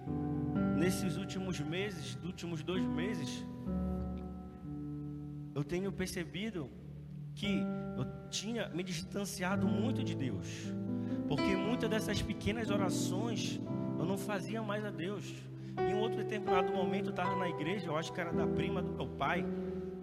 nesses 0.77 1.17
últimos 1.17 1.59
meses, 1.59 2.17
últimos 2.25 2.63
dois 2.63 2.85
meses, 2.85 3.45
eu 5.57 5.65
tenho 5.65 5.91
percebido 5.91 6.71
que 7.35 7.53
eu 7.97 8.05
tinha 8.31 8.69
me 8.69 8.85
distanciado 8.85 9.67
muito 9.67 10.05
de 10.05 10.15
Deus, 10.15 10.47
porque 11.27 11.57
muitas 11.57 11.91
dessas 11.91 12.23
pequenas 12.23 12.71
orações 12.71 13.61
eu 13.99 14.07
não 14.07 14.17
fazia 14.17 14.63
mais 14.63 14.85
a 14.85 14.91
Deus. 14.91 15.25
Em 15.77 15.95
um 15.95 16.01
outro 16.01 16.19
determinado 16.19 16.73
momento 16.73 17.07
eu 17.07 17.11
estava 17.11 17.35
na 17.35 17.49
igreja, 17.49 17.89
eu 17.89 17.97
acho 17.97 18.13
que 18.13 18.21
era 18.21 18.33
da 18.33 18.47
prima 18.47 18.81
do 18.81 18.93
meu 18.93 19.09
pai, 19.09 19.45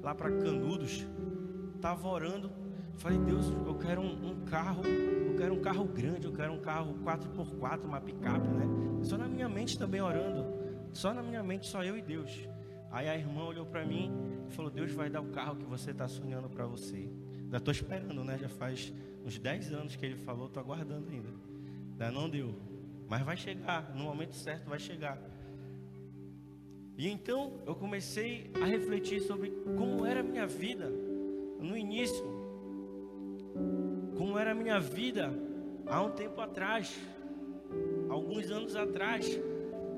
lá 0.03 0.13
para 0.13 0.29
Canudos, 0.29 1.07
estava 1.75 2.07
orando, 2.09 2.51
falei, 2.97 3.17
Deus, 3.19 3.47
eu 3.49 3.75
quero 3.75 4.01
um, 4.01 4.31
um, 4.31 4.45
carro, 4.45 4.83
eu 4.85 5.35
quero 5.35 5.53
um 5.53 5.61
carro 5.61 5.85
grande, 5.85 6.25
eu 6.25 6.33
quero 6.33 6.53
um 6.53 6.59
carro 6.59 6.95
4x4, 7.03 7.83
uma 7.83 8.01
picape, 8.01 8.47
né? 8.47 8.65
Só 9.03 9.17
na 9.17 9.27
minha 9.27 9.49
mente 9.49 9.77
também 9.77 10.01
orando, 10.01 10.45
só 10.93 11.13
na 11.13 11.21
minha 11.21 11.43
mente, 11.43 11.67
só 11.67 11.83
eu 11.83 11.97
e 11.97 12.01
Deus. 12.01 12.47
Aí 12.91 13.09
a 13.09 13.17
irmã 13.17 13.43
olhou 13.43 13.65
para 13.65 13.85
mim 13.85 14.11
e 14.47 14.51
falou: 14.53 14.71
Deus 14.71 14.91
vai 14.91 15.09
dar 15.09 15.21
o 15.21 15.29
carro 15.31 15.55
que 15.57 15.65
você 15.65 15.91
está 15.91 16.07
sonhando 16.07 16.49
para 16.49 16.65
você. 16.65 17.09
Já 17.51 17.57
estou 17.57 17.71
esperando, 17.71 18.23
né? 18.23 18.37
Já 18.37 18.49
faz 18.49 18.93
uns 19.25 19.37
10 19.37 19.73
anos 19.73 19.95
que 19.95 20.05
ele 20.05 20.15
falou, 20.15 20.47
estou 20.47 20.61
aguardando 20.61 21.09
ainda. 21.09 21.29
Ainda 21.91 22.11
não 22.11 22.29
deu. 22.29 22.55
Mas 23.07 23.21
vai 23.23 23.37
chegar, 23.37 23.93
no 23.95 24.05
momento 24.05 24.35
certo 24.35 24.67
vai 24.67 24.79
chegar. 24.79 25.21
E 26.97 27.07
então 27.09 27.61
eu 27.65 27.75
comecei 27.75 28.49
a 28.61 28.65
refletir 28.65 29.21
sobre 29.21 29.51
como 29.77 30.05
era 30.05 30.21
a 30.21 30.23
minha 30.23 30.47
vida 30.47 30.89
no 31.59 31.77
início. 31.77 32.34
Como 34.17 34.37
era 34.37 34.51
a 34.51 34.55
minha 34.55 34.79
vida 34.79 35.33
há 35.85 36.01
um 36.01 36.11
tempo 36.11 36.39
atrás, 36.41 36.97
alguns 38.09 38.49
anos 38.51 38.75
atrás. 38.75 39.27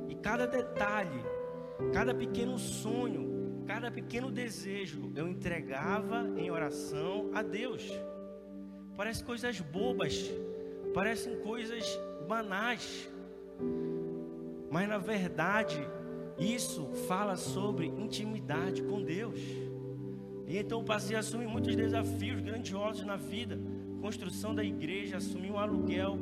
E 0.09 0.15
cada 0.15 0.47
detalhe 0.47 1.21
cada 1.93 2.13
pequeno 2.13 2.57
sonho, 2.57 3.63
cada 3.65 3.91
pequeno 3.91 4.31
desejo, 4.31 5.11
eu 5.15 5.27
entregava 5.27 6.27
em 6.37 6.49
oração 6.49 7.29
a 7.33 7.41
Deus. 7.41 7.87
Parece 8.95 9.23
coisas 9.23 9.59
bobas, 9.59 10.31
parecem 10.93 11.39
coisas 11.39 11.99
banais, 12.27 13.09
mas 14.71 14.87
na 14.87 14.97
verdade, 14.97 15.79
isso 16.37 16.87
fala 17.07 17.35
sobre 17.35 17.87
intimidade 17.87 18.81
com 18.83 19.03
Deus. 19.03 19.39
E 20.47 20.57
então 20.57 20.83
passei 20.83 21.15
a 21.15 21.19
assumir 21.19 21.47
muitos 21.47 21.75
desafios 21.75 22.39
grandiosos 22.39 23.05
na 23.05 23.17
vida. 23.17 23.59
Construção 24.01 24.55
da 24.55 24.63
igreja, 24.63 25.17
assumir 25.17 25.51
um 25.51 25.59
aluguel 25.59 26.17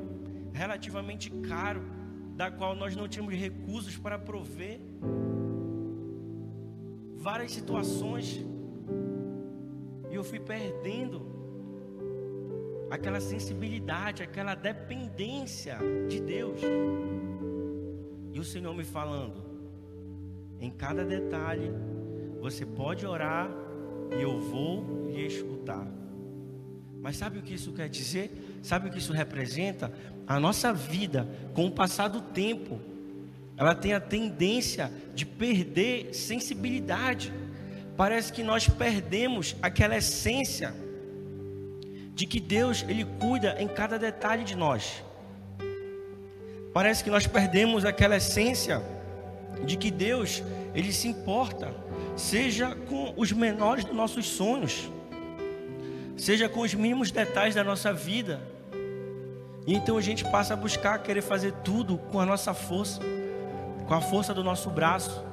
relativamente 0.51 1.29
caro, 1.29 1.83
da 2.35 2.49
qual 2.49 2.75
nós 2.75 2.95
não 2.95 3.07
tínhamos 3.07 3.35
recursos 3.35 3.97
para 3.97 4.17
prover 4.17 4.79
várias 7.15 7.51
situações 7.51 8.43
e 10.11 10.15
eu 10.15 10.23
fui 10.23 10.39
perdendo 10.39 11.21
aquela 12.89 13.19
sensibilidade, 13.19 14.23
aquela 14.23 14.55
dependência 14.55 15.77
de 16.07 16.21
Deus. 16.21 16.61
E 18.31 18.39
o 18.39 18.43
Senhor 18.43 18.73
me 18.73 18.85
falando, 18.85 19.43
em 20.59 20.69
cada 20.69 21.03
detalhe, 21.03 21.69
você 22.39 22.65
pode 22.65 23.05
orar 23.05 23.49
e 24.17 24.21
eu 24.21 24.39
vou 24.39 25.09
lhe 25.09 25.25
escutar. 25.25 25.85
Mas 27.01 27.17
sabe 27.17 27.39
o 27.39 27.41
que 27.41 27.53
isso 27.53 27.71
quer 27.71 27.87
dizer? 27.87 28.59
Sabe 28.63 28.87
o 28.87 28.91
que 28.91 28.97
isso 28.97 29.13
representa? 29.13 29.91
A 30.25 30.39
nossa 30.39 30.73
vida, 30.73 31.27
com 31.53 31.67
o 31.67 31.71
passar 31.71 32.07
do 32.07 32.19
tempo, 32.19 32.79
ela 33.57 33.75
tem 33.75 33.93
a 33.93 33.99
tendência 33.99 34.91
de 35.13 35.25
perder 35.25 36.13
sensibilidade. 36.13 37.31
Parece 37.95 38.33
que 38.33 38.43
nós 38.43 38.67
perdemos 38.67 39.55
aquela 39.61 39.95
essência 39.95 40.73
de 42.15 42.25
que 42.25 42.39
Deus 42.39 42.83
ele 42.87 43.05
cuida 43.19 43.55
em 43.59 43.67
cada 43.67 43.99
detalhe 43.99 44.43
de 44.43 44.55
nós. 44.55 45.03
Parece 46.73 47.03
que 47.03 47.09
nós 47.09 47.27
perdemos 47.27 47.85
aquela 47.85 48.17
essência 48.17 48.81
de 49.65 49.77
que 49.77 49.91
Deus 49.91 50.43
ele 50.73 50.91
se 50.91 51.07
importa, 51.07 51.73
seja 52.15 52.75
com 52.75 53.13
os 53.17 53.31
menores 53.31 53.85
dos 53.85 53.95
nossos 53.95 54.25
sonhos, 54.25 54.89
seja 56.17 56.47
com 56.47 56.61
os 56.61 56.73
mínimos 56.73 57.11
detalhes 57.11 57.55
da 57.55 57.63
nossa 57.63 57.93
vida. 57.93 58.41
E 59.67 59.73
então 59.73 59.97
a 59.97 60.01
gente 60.01 60.23
passa 60.31 60.53
a 60.53 60.57
buscar 60.57 60.99
querer 60.99 61.21
fazer 61.21 61.51
tudo 61.63 61.97
com 61.97 62.19
a 62.19 62.25
nossa 62.25 62.53
força 62.53 63.01
com 63.87 63.93
a 63.93 64.01
força 64.01 64.33
do 64.33 64.43
nosso 64.43 64.69
braço, 64.69 65.23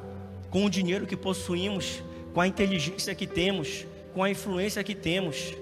com 0.50 0.64
o 0.64 0.70
dinheiro 0.70 1.06
que 1.06 1.16
possuímos, 1.16 2.02
com 2.32 2.40
a 2.40 2.46
inteligência 2.46 3.14
que 3.14 3.26
temos, 3.26 3.86
com 4.12 4.22
a 4.22 4.30
influência 4.30 4.84
que 4.84 4.94
temos, 4.94 5.54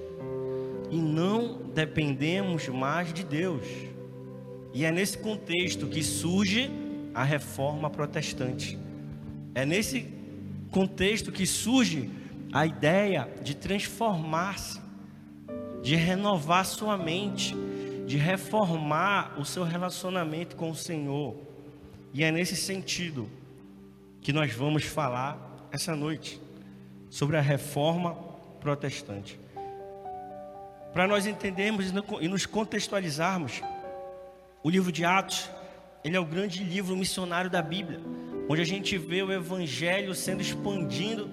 e 0.91 0.97
não 0.97 1.61
dependemos 1.73 2.69
mais 2.69 3.13
de 3.13 3.25
Deus. 3.25 3.65
E 4.75 4.85
é 4.85 4.91
nesse 4.91 5.19
contexto 5.19 5.87
que 5.87 6.03
surge 6.03 6.71
a 7.15 7.23
reforma 7.23 7.89
protestante. 7.91 8.79
É 9.55 9.65
nesse 9.65 10.01
contexto 10.71 11.33
que 11.33 11.47
surge 11.47 12.11
a 12.53 12.67
ideia 12.67 13.29
de 13.43 13.55
transformar-se, 13.55 14.81
de 15.83 15.95
renovar 15.97 16.65
sua 16.65 16.97
mente, 16.97 17.55
de 18.07 18.17
reformar 18.17 19.39
o 19.39 19.45
seu 19.45 19.63
relacionamento 19.63 20.57
com 20.57 20.71
o 20.71 20.75
Senhor. 20.75 21.37
E 22.13 22.25
é 22.25 22.31
nesse 22.31 22.57
sentido 22.57 23.29
que 24.21 24.33
nós 24.33 24.53
vamos 24.53 24.85
falar 24.85 25.39
essa 25.71 25.95
noite 25.95 26.41
sobre 27.09 27.37
a 27.37 27.41
reforma 27.41 28.15
protestante. 28.61 29.39
Para 30.93 31.07
nós 31.07 31.25
entendermos 31.25 31.93
e 32.21 32.29
nos 32.29 32.47
contextualizarmos, 32.47 33.63
o 34.63 34.69
livro 34.69 34.91
de 34.91 35.05
Atos, 35.05 35.49
ele 36.05 36.17
é 36.17 36.21
o 36.21 36.25
grande 36.25 36.65
livro 36.65 36.97
missionário 36.97 37.49
da 37.49 37.63
Bíblia, 37.63 38.01
onde 38.51 38.63
a 38.63 38.67
gente 38.67 38.99
vê 38.99 39.23
o 39.23 39.31
evangelho 39.31 40.13
sendo 40.13 40.41
expandindo 40.41 41.31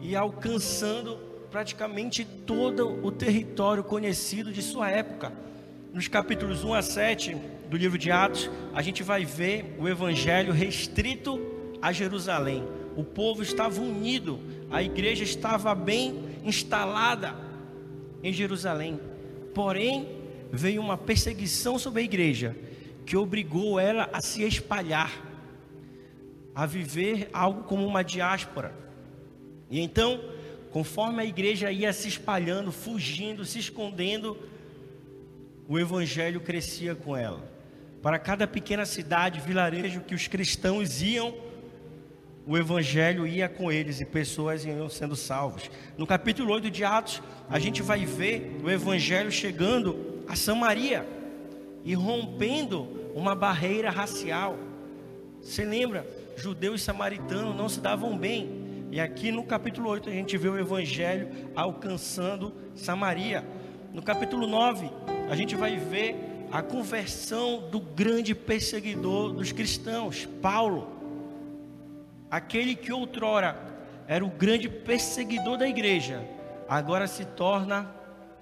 e 0.00 0.16
alcançando 0.16 1.18
praticamente 1.50 2.24
todo 2.24 3.04
o 3.04 3.12
território 3.12 3.84
conhecido 3.84 4.50
de 4.50 4.62
sua 4.62 4.88
época. 4.88 5.30
Nos 5.92 6.08
capítulos 6.08 6.64
1 6.64 6.72
a 6.72 6.80
7, 6.80 7.36
do 7.68 7.76
livro 7.76 7.98
de 7.98 8.10
Atos, 8.10 8.48
a 8.72 8.80
gente 8.80 9.02
vai 9.02 9.26
ver 9.26 9.76
o 9.78 9.86
evangelho 9.86 10.54
restrito 10.54 11.38
a 11.82 11.92
Jerusalém. 11.92 12.64
O 12.96 13.04
povo 13.04 13.42
estava 13.42 13.78
unido, 13.78 14.40
a 14.70 14.82
igreja 14.82 15.24
estava 15.24 15.74
bem 15.74 16.38
instalada 16.42 17.36
em 18.22 18.32
Jerusalém. 18.32 18.98
Porém, 19.54 20.08
veio 20.50 20.80
uma 20.80 20.96
perseguição 20.96 21.78
sobre 21.78 22.00
a 22.00 22.04
igreja 22.04 22.56
que 23.04 23.18
obrigou 23.18 23.78
ela 23.78 24.08
a 24.14 24.22
se 24.22 24.42
espalhar, 24.44 25.31
a 26.54 26.66
viver 26.66 27.28
algo 27.32 27.64
como 27.64 27.86
uma 27.86 28.02
diáspora. 28.02 28.74
E 29.70 29.80
então, 29.80 30.20
conforme 30.70 31.22
a 31.22 31.24
igreja 31.24 31.70
ia 31.70 31.92
se 31.92 32.08
espalhando, 32.08 32.70
fugindo, 32.70 33.44
se 33.44 33.58
escondendo, 33.58 34.36
o 35.68 35.78
evangelho 35.78 36.40
crescia 36.40 36.94
com 36.94 37.16
ela. 37.16 37.50
Para 38.02 38.18
cada 38.18 38.46
pequena 38.46 38.84
cidade, 38.84 39.40
vilarejo 39.40 40.00
que 40.00 40.14
os 40.14 40.26
cristãos 40.26 41.00
iam, 41.00 41.34
o 42.44 42.58
evangelho 42.58 43.26
ia 43.26 43.48
com 43.48 43.70
eles 43.70 44.00
e 44.00 44.04
pessoas 44.04 44.64
iam 44.64 44.88
sendo 44.88 45.14
salvas. 45.14 45.70
No 45.96 46.06
capítulo 46.06 46.52
8 46.52 46.70
de 46.70 46.84
Atos, 46.84 47.22
a 47.48 47.58
gente 47.58 47.80
vai 47.80 48.04
ver 48.04 48.58
o 48.62 48.68
evangelho 48.68 49.30
chegando 49.30 50.24
a 50.28 50.34
Samaria 50.34 51.06
e 51.84 51.94
rompendo 51.94 52.88
uma 53.14 53.34
barreira 53.34 53.90
racial. 53.90 54.58
Você 55.40 55.64
lembra? 55.64 56.06
Judeus 56.36 56.80
e 56.80 56.84
samaritanos 56.84 57.54
não 57.54 57.68
se 57.68 57.80
davam 57.80 58.16
bem. 58.16 58.88
E 58.90 59.00
aqui 59.00 59.32
no 59.32 59.44
capítulo 59.44 59.88
8 59.88 60.10
a 60.10 60.12
gente 60.12 60.36
vê 60.36 60.48
o 60.48 60.58
evangelho 60.58 61.28
alcançando 61.54 62.52
Samaria. 62.74 63.44
No 63.92 64.02
capítulo 64.02 64.46
9, 64.46 64.90
a 65.30 65.36
gente 65.36 65.54
vai 65.54 65.76
ver 65.76 66.46
a 66.50 66.62
conversão 66.62 67.68
do 67.70 67.80
grande 67.80 68.34
perseguidor 68.34 69.32
dos 69.32 69.52
cristãos, 69.52 70.28
Paulo. 70.42 70.88
Aquele 72.30 72.74
que 72.74 72.92
outrora 72.92 73.56
era 74.06 74.24
o 74.24 74.28
grande 74.28 74.68
perseguidor 74.68 75.56
da 75.56 75.66
igreja, 75.66 76.22
agora 76.68 77.06
se 77.06 77.24
torna 77.24 77.90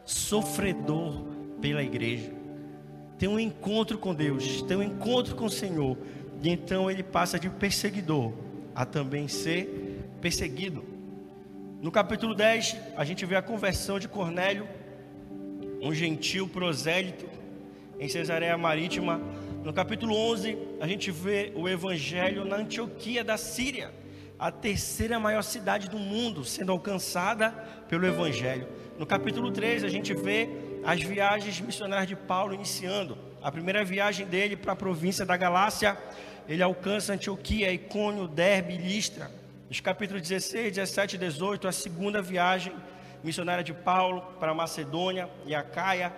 sofredor 0.04 1.24
pela 1.60 1.82
igreja. 1.82 2.32
Tem 3.18 3.28
um 3.28 3.38
encontro 3.38 3.98
com 3.98 4.14
Deus, 4.14 4.62
tem 4.62 4.76
um 4.76 4.82
encontro 4.82 5.36
com 5.36 5.44
o 5.44 5.50
Senhor, 5.50 5.96
e 6.42 6.48
então 6.48 6.90
ele 6.90 7.02
passa 7.02 7.38
de 7.38 7.50
perseguidor 7.50 8.32
a 8.74 8.84
também 8.84 9.28
ser 9.28 10.02
perseguido. 10.20 10.84
No 11.82 11.90
capítulo 11.90 12.34
10, 12.34 12.76
a 12.96 13.04
gente 13.04 13.24
vê 13.24 13.36
a 13.36 13.42
conversão 13.42 13.98
de 13.98 14.08
Cornélio, 14.08 14.68
um 15.82 15.94
gentil 15.94 16.46
prosélito 16.48 17.26
em 17.98 18.08
Cesareia 18.08 18.56
Marítima. 18.56 19.20
No 19.64 19.72
capítulo 19.72 20.14
11, 20.14 20.56
a 20.80 20.86
gente 20.86 21.10
vê 21.10 21.52
o 21.54 21.68
evangelho 21.68 22.44
na 22.44 22.56
Antioquia 22.56 23.22
da 23.22 23.36
Síria. 23.36 23.90
a 24.38 24.50
terceira 24.50 25.20
maior 25.20 25.42
cidade 25.42 25.90
do 25.90 25.98
mundo 25.98 26.46
sendo 26.46 26.72
alcançada 26.72 27.50
pelo 27.90 28.06
Evangelho. 28.06 28.66
No 28.98 29.04
capítulo 29.04 29.50
3, 29.50 29.84
a 29.84 29.88
gente 29.88 30.14
vê 30.14 30.48
as 30.82 31.02
viagens 31.02 31.60
missionárias 31.60 32.08
de 32.08 32.16
Paulo 32.16 32.54
iniciando. 32.54 33.18
A 33.42 33.52
primeira 33.52 33.84
viagem 33.84 34.26
dele 34.26 34.56
para 34.56 34.72
a 34.72 34.76
província 34.76 35.26
da 35.26 35.36
Galácia, 35.36 35.94
ele 36.48 36.62
alcança 36.62 37.12
Antioquia, 37.12 37.72
Icônio, 37.72 38.26
Derbe 38.26 38.74
e 38.74 38.78
Listra. 38.78 39.30
Nos 39.68 39.80
capítulos 39.80 40.22
16, 40.22 40.74
17 40.74 41.16
e 41.16 41.18
18, 41.18 41.68
a 41.68 41.72
segunda 41.72 42.20
viagem 42.20 42.72
missionária 43.22 43.62
de 43.62 43.72
Paulo 43.72 44.22
para 44.38 44.54
Macedônia 44.54 45.28
e 45.46 45.54
a 45.54 45.62
Caia. 45.62 46.12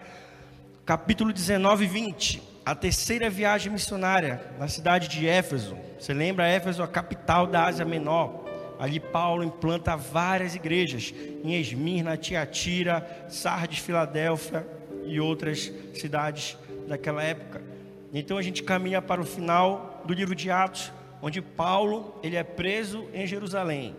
Capítulo 0.85 1.32
19 1.32 1.85
e 1.85 1.88
20, 1.88 2.42
a 2.64 2.74
terceira 2.74 3.28
viagem 3.28 3.72
missionária 3.72 4.40
na 4.58 4.68
cidade 4.68 5.08
de 5.08 5.28
Éfeso. 5.28 5.76
Você 5.98 6.14
lembra 6.14 6.48
Éfeso, 6.48 6.82
a 6.82 6.88
capital 6.88 7.46
da 7.46 7.66
Ásia 7.66 7.85
Menor? 7.85 8.42
Ali 8.78 8.98
Paulo 8.98 9.44
implanta 9.44 9.96
várias 9.96 10.56
igrejas 10.56 11.14
em 11.44 11.54
Esmirna, 11.54 12.16
Tiatira, 12.16 13.26
Sardes, 13.28 13.78
Filadélfia 13.78 14.66
e 15.04 15.20
outras 15.20 15.72
cidades 15.94 16.56
daquela 16.88 17.22
época. 17.22 17.71
Então 18.12 18.37
a 18.37 18.42
gente 18.42 18.62
caminha 18.62 19.01
para 19.01 19.20
o 19.20 19.25
final 19.25 20.03
do 20.05 20.12
livro 20.12 20.35
de 20.35 20.51
Atos, 20.51 20.92
onde 21.22 21.40
Paulo 21.40 22.14
ele 22.22 22.37
é 22.37 22.42
preso 22.42 23.07
em 23.14 23.27
Jerusalém. 23.27 23.96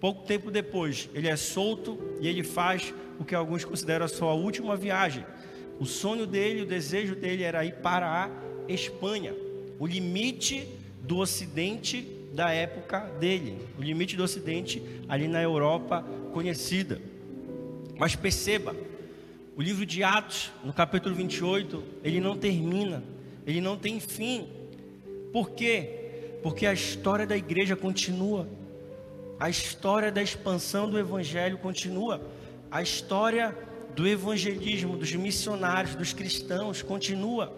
Pouco 0.00 0.26
tempo 0.26 0.50
depois, 0.50 1.08
ele 1.14 1.28
é 1.28 1.36
solto 1.36 1.98
e 2.20 2.28
ele 2.28 2.42
faz 2.42 2.92
o 3.18 3.24
que 3.24 3.34
alguns 3.34 3.64
consideram 3.64 4.04
a 4.04 4.08
sua 4.08 4.34
última 4.34 4.76
viagem. 4.76 5.24
O 5.80 5.86
sonho 5.86 6.26
dele, 6.26 6.62
o 6.62 6.66
desejo 6.66 7.14
dele 7.14 7.42
era 7.42 7.64
ir 7.64 7.76
para 7.76 8.26
a 8.26 8.30
Espanha, 8.70 9.34
o 9.78 9.86
limite 9.86 10.68
do 11.00 11.18
Ocidente 11.18 12.06
da 12.34 12.50
época 12.50 13.00
dele, 13.18 13.58
o 13.78 13.82
limite 13.82 14.16
do 14.16 14.24
Ocidente 14.24 14.82
ali 15.08 15.28
na 15.28 15.40
Europa 15.40 16.04
conhecida. 16.32 17.00
Mas 17.96 18.14
perceba, 18.14 18.76
o 19.56 19.62
livro 19.62 19.86
de 19.86 20.02
Atos, 20.02 20.52
no 20.64 20.72
capítulo 20.72 21.14
28, 21.14 21.82
ele 22.02 22.20
não 22.20 22.36
termina, 22.36 23.02
ele 23.46 23.60
não 23.60 23.76
tem 23.76 24.00
fim. 24.00 24.48
Por 25.32 25.50
quê? 25.50 26.38
Porque 26.42 26.66
a 26.66 26.72
história 26.72 27.26
da 27.26 27.36
igreja 27.36 27.74
continua, 27.74 28.48
a 29.38 29.50
história 29.50 30.12
da 30.12 30.22
expansão 30.22 30.88
do 30.88 30.98
evangelho 30.98 31.58
continua, 31.58 32.20
a 32.70 32.82
história 32.82 33.56
do 33.94 34.06
evangelismo, 34.06 34.96
dos 34.96 35.14
missionários, 35.14 35.94
dos 35.94 36.12
cristãos 36.12 36.82
continua. 36.82 37.52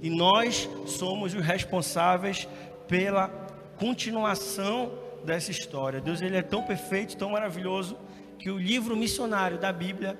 E 0.00 0.10
nós 0.10 0.68
somos 0.86 1.34
os 1.34 1.44
responsáveis 1.44 2.48
pela 2.88 3.28
continuação 3.76 4.92
dessa 5.24 5.50
história. 5.50 6.00
Deus 6.00 6.20
ele 6.20 6.36
é 6.36 6.42
tão 6.42 6.62
perfeito, 6.62 7.16
tão 7.16 7.30
maravilhoso, 7.30 7.96
que 8.38 8.50
o 8.50 8.58
livro 8.58 8.96
missionário 8.96 9.58
da 9.58 9.72
Bíblia, 9.72 10.18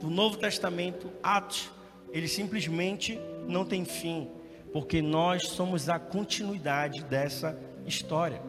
do 0.00 0.10
Novo 0.10 0.36
Testamento, 0.36 1.10
Atos, 1.22 1.70
ele 2.12 2.28
simplesmente 2.28 3.18
não 3.46 3.64
tem 3.64 3.84
fim, 3.84 4.28
porque 4.74 5.00
nós 5.00 5.44
somos 5.50 5.88
a 5.88 6.00
continuidade 6.00 7.04
dessa 7.04 7.56
história. 7.86 8.42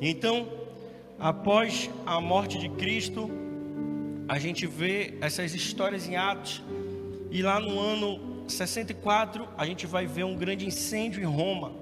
Então, 0.00 0.48
após 1.16 1.88
a 2.04 2.20
morte 2.20 2.58
de 2.58 2.68
Cristo, 2.70 3.30
a 4.26 4.36
gente 4.36 4.66
vê 4.66 5.16
essas 5.20 5.54
histórias 5.54 6.08
em 6.08 6.16
Atos, 6.16 6.60
e 7.30 7.40
lá 7.40 7.60
no 7.60 7.78
ano 7.78 8.48
64, 8.48 9.46
a 9.56 9.64
gente 9.64 9.86
vai 9.86 10.08
ver 10.08 10.24
um 10.24 10.36
grande 10.36 10.66
incêndio 10.66 11.22
em 11.22 11.24
Roma. 11.24 11.72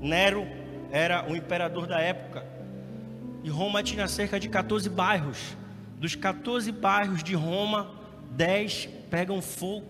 Nero 0.00 0.44
era 0.90 1.30
o 1.30 1.36
imperador 1.36 1.86
da 1.86 2.00
época, 2.00 2.44
e 3.44 3.48
Roma 3.48 3.80
tinha 3.80 4.08
cerca 4.08 4.40
de 4.40 4.48
14 4.48 4.90
bairros. 4.90 5.56
Dos 6.00 6.16
14 6.16 6.72
bairros 6.72 7.22
de 7.22 7.36
Roma, 7.36 7.94
10 8.32 8.88
pegam 9.08 9.40
fogo. 9.40 9.86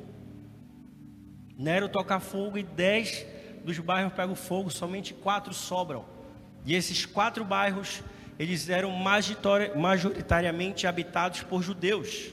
Nero 1.57 1.89
toca 1.89 2.21
fogo 2.21 2.59
e 2.59 2.63
10 2.63 3.36
dos 3.67 3.79
bairros 3.81 4.13
pegam 4.13 4.37
fogo, 4.37 4.71
somente 4.71 5.13
quatro 5.13 5.53
sobram. 5.53 6.05
E 6.65 6.75
esses 6.75 7.05
quatro 7.05 7.45
bairros 7.45 8.03
eles 8.39 8.69
eram 8.69 8.93
majoritariamente 9.75 10.87
habitados 10.87 11.43
por 11.43 11.63
judeus. 11.63 12.33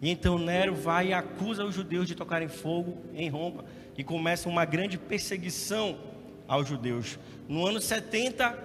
E 0.00 0.10
então 0.10 0.38
Nero 0.38 0.74
vai 0.74 1.08
e 1.08 1.12
acusa 1.12 1.64
os 1.64 1.74
judeus 1.74 2.06
de 2.06 2.14
tocarem 2.14 2.46
fogo 2.48 2.98
em 3.14 3.28
Roma 3.28 3.64
e 3.96 4.04
começa 4.04 4.48
uma 4.48 4.64
grande 4.64 4.96
perseguição 4.96 5.98
aos 6.46 6.68
judeus. 6.68 7.18
No 7.48 7.66
ano 7.66 7.80
70 7.80 8.56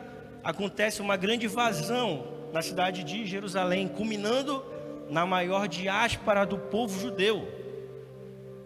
acontece 0.44 1.02
uma 1.02 1.18
grande 1.18 1.48
invasão 1.48 2.28
na 2.54 2.62
cidade 2.62 3.04
de 3.04 3.26
Jerusalém, 3.26 3.88
culminando 3.88 4.64
na 5.10 5.26
maior 5.26 5.68
diáspora 5.68 6.46
do 6.46 6.58
povo 6.58 7.00
judeu. 7.00 7.48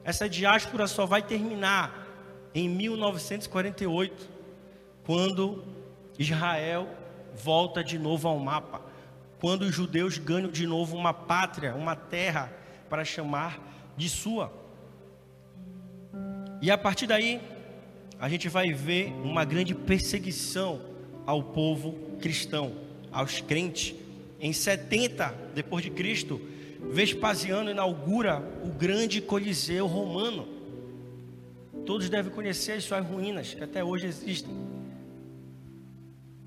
Essa 0.04 0.28
diáspora 0.28 0.88
só 0.88 1.06
vai 1.06 1.22
terminar 1.22 2.07
em 2.53 2.69
1948, 2.69 4.29
quando 5.03 5.63
Israel 6.17 6.88
volta 7.36 7.83
de 7.83 7.97
novo 7.99 8.27
ao 8.27 8.39
mapa. 8.39 8.81
Quando 9.39 9.63
os 9.63 9.75
judeus 9.75 10.17
ganham 10.17 10.49
de 10.49 10.65
novo 10.65 10.97
uma 10.97 11.13
pátria, 11.13 11.75
uma 11.75 11.95
terra 11.95 12.51
para 12.89 13.05
chamar 13.05 13.60
de 13.95 14.10
sua. 14.10 14.51
E 16.62 16.71
a 16.71 16.77
partir 16.77 17.05
daí, 17.05 17.39
a 18.19 18.27
gente 18.27 18.49
vai 18.49 18.73
ver 18.73 19.13
uma 19.23 19.45
grande 19.45 19.75
perseguição 19.75 20.81
ao 21.25 21.43
povo 21.43 21.93
cristão, 22.19 22.73
aos 23.12 23.39
crentes. 23.41 23.93
Em 24.39 24.51
70 24.51 25.33
depois 25.53 25.83
de 25.83 25.91
Cristo, 25.91 26.41
Vespasiano 26.79 27.69
inaugura 27.69 28.41
o 28.63 28.69
grande 28.69 29.21
Coliseu 29.21 29.86
romano. 29.86 30.47
Todos 31.88 32.10
devem 32.10 32.30
conhecer 32.34 32.73
as 32.73 32.84
suas 32.84 33.06
ruínas, 33.06 33.54
que 33.54 33.63
até 33.63 33.82
hoje 33.82 34.08
existem. 34.08 34.54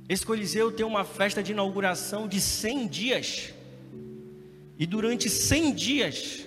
Esse 0.07 0.27
Coliseu 0.27 0.71
tem 0.71 0.85
uma 0.85 1.03
festa 1.03 1.43
de 1.43 1.53
inauguração 1.53 2.29
de 2.29 2.39
100 2.39 2.87
dias. 2.89 3.55
E 4.79 4.85
durante 4.85 5.31
100 5.31 5.75
dias, 5.75 6.47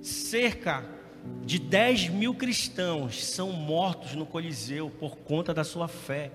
cerca 0.00 0.84
de 1.44 1.58
10 1.58 2.10
mil 2.10 2.32
cristãos 2.32 3.24
são 3.24 3.50
mortos 3.50 4.14
no 4.14 4.24
Coliseu 4.24 4.88
por 4.88 5.16
conta 5.16 5.52
da 5.52 5.64
sua 5.64 5.88
fé. 5.88 6.30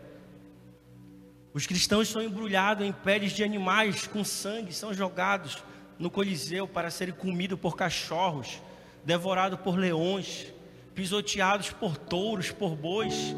Os 1.54 1.66
cristãos 1.66 2.10
são 2.10 2.22
embrulhados 2.22 2.86
em 2.86 2.92
peles 2.92 3.32
de 3.32 3.46
animais 3.46 4.08
com 4.08 4.26
sangue, 4.26 4.74
são 4.74 4.94
jogados 4.94 5.64
no 5.98 6.12
Coliseu 6.12 6.68
para 6.68 6.92
serem 6.92 7.14
comidos 7.14 7.58
por 7.58 7.78
cachorros, 7.78 8.62
devorados 9.06 9.58
por 9.62 9.78
leões, 9.78 10.54
pisoteados 10.96 11.72
por 11.72 11.98
touros, 11.98 12.52
por 12.52 12.76
bois, 12.76 13.36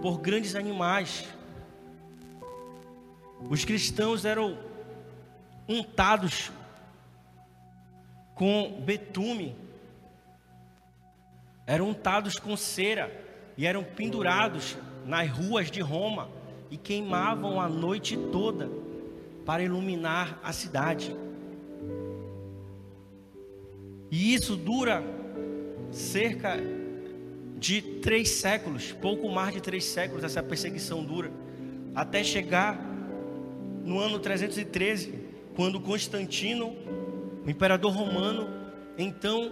por 0.00 0.18
grandes 0.18 0.54
animais. 0.54 1.26
Os 3.50 3.64
cristãos 3.64 4.24
eram 4.24 4.56
untados 5.68 6.52
com 8.34 8.80
betume, 8.84 9.56
eram 11.66 11.90
untados 11.90 12.38
com 12.38 12.56
cera 12.56 13.12
e 13.56 13.66
eram 13.66 13.82
pendurados 13.82 14.78
nas 15.04 15.28
ruas 15.28 15.70
de 15.70 15.80
Roma 15.80 16.30
e 16.70 16.76
queimavam 16.76 17.60
a 17.60 17.68
noite 17.68 18.16
toda 18.16 18.70
para 19.44 19.62
iluminar 19.62 20.38
a 20.42 20.52
cidade. 20.52 21.14
E 24.10 24.34
isso 24.34 24.56
dura 24.56 25.19
cerca 25.90 26.56
de 27.58 27.82
três 27.82 28.30
séculos, 28.30 28.92
pouco 28.92 29.28
mais 29.28 29.52
de 29.52 29.60
três 29.60 29.84
séculos, 29.84 30.24
essa 30.24 30.42
perseguição 30.42 31.04
dura, 31.04 31.30
até 31.94 32.24
chegar 32.24 32.78
no 33.84 33.98
ano 33.98 34.18
313, 34.18 35.14
quando 35.54 35.80
Constantino, 35.80 36.74
o 37.44 37.50
imperador 37.50 37.92
romano, 37.92 38.48
então 38.96 39.50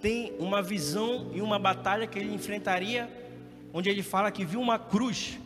tem 0.00 0.32
uma 0.38 0.62
visão 0.62 1.30
e 1.32 1.40
uma 1.40 1.58
batalha 1.58 2.06
que 2.06 2.18
ele 2.18 2.32
enfrentaria, 2.32 3.10
onde 3.72 3.88
ele 3.88 4.02
fala 4.02 4.30
que 4.30 4.44
viu 4.44 4.60
uma 4.60 4.78
cruz, 4.78 5.38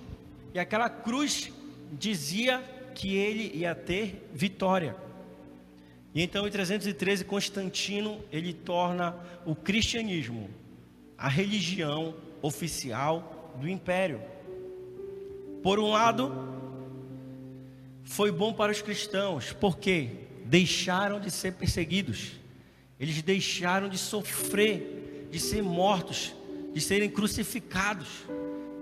e 0.53 0.59
aquela 0.59 0.91
cruz 0.91 1.51
dizia 1.93 2.63
que 2.95 3.17
ele 3.17 3.51
ia 3.55 3.75
ter 3.75 4.29
vitória. 4.33 4.95
E 6.15 6.23
então 6.23 6.47
em 6.47 6.51
313 6.51 7.25
Constantino 7.25 8.21
ele 8.31 8.53
torna 8.53 9.17
o 9.47 9.55
cristianismo 9.55 10.51
a 11.17 11.29
religião 11.29 12.15
oficial 12.43 13.57
do 13.61 13.69
império. 13.69 14.21
Por 15.63 15.79
um 15.79 15.91
lado, 15.91 16.33
foi 18.03 18.33
bom 18.33 18.53
para 18.53 18.73
os 18.73 18.83
cristãos, 18.83 19.53
porque 19.53 20.11
deixaram 20.45 21.21
de 21.21 21.31
ser 21.31 21.53
perseguidos, 21.53 22.33
eles 22.99 23.23
deixaram 23.23 23.89
de 23.89 23.97
sofrer, 23.97 25.29
de 25.31 25.39
ser 25.39 25.63
mortos, 25.63 26.35
de 26.75 26.81
serem 26.81 27.09
crucificados. 27.09 28.09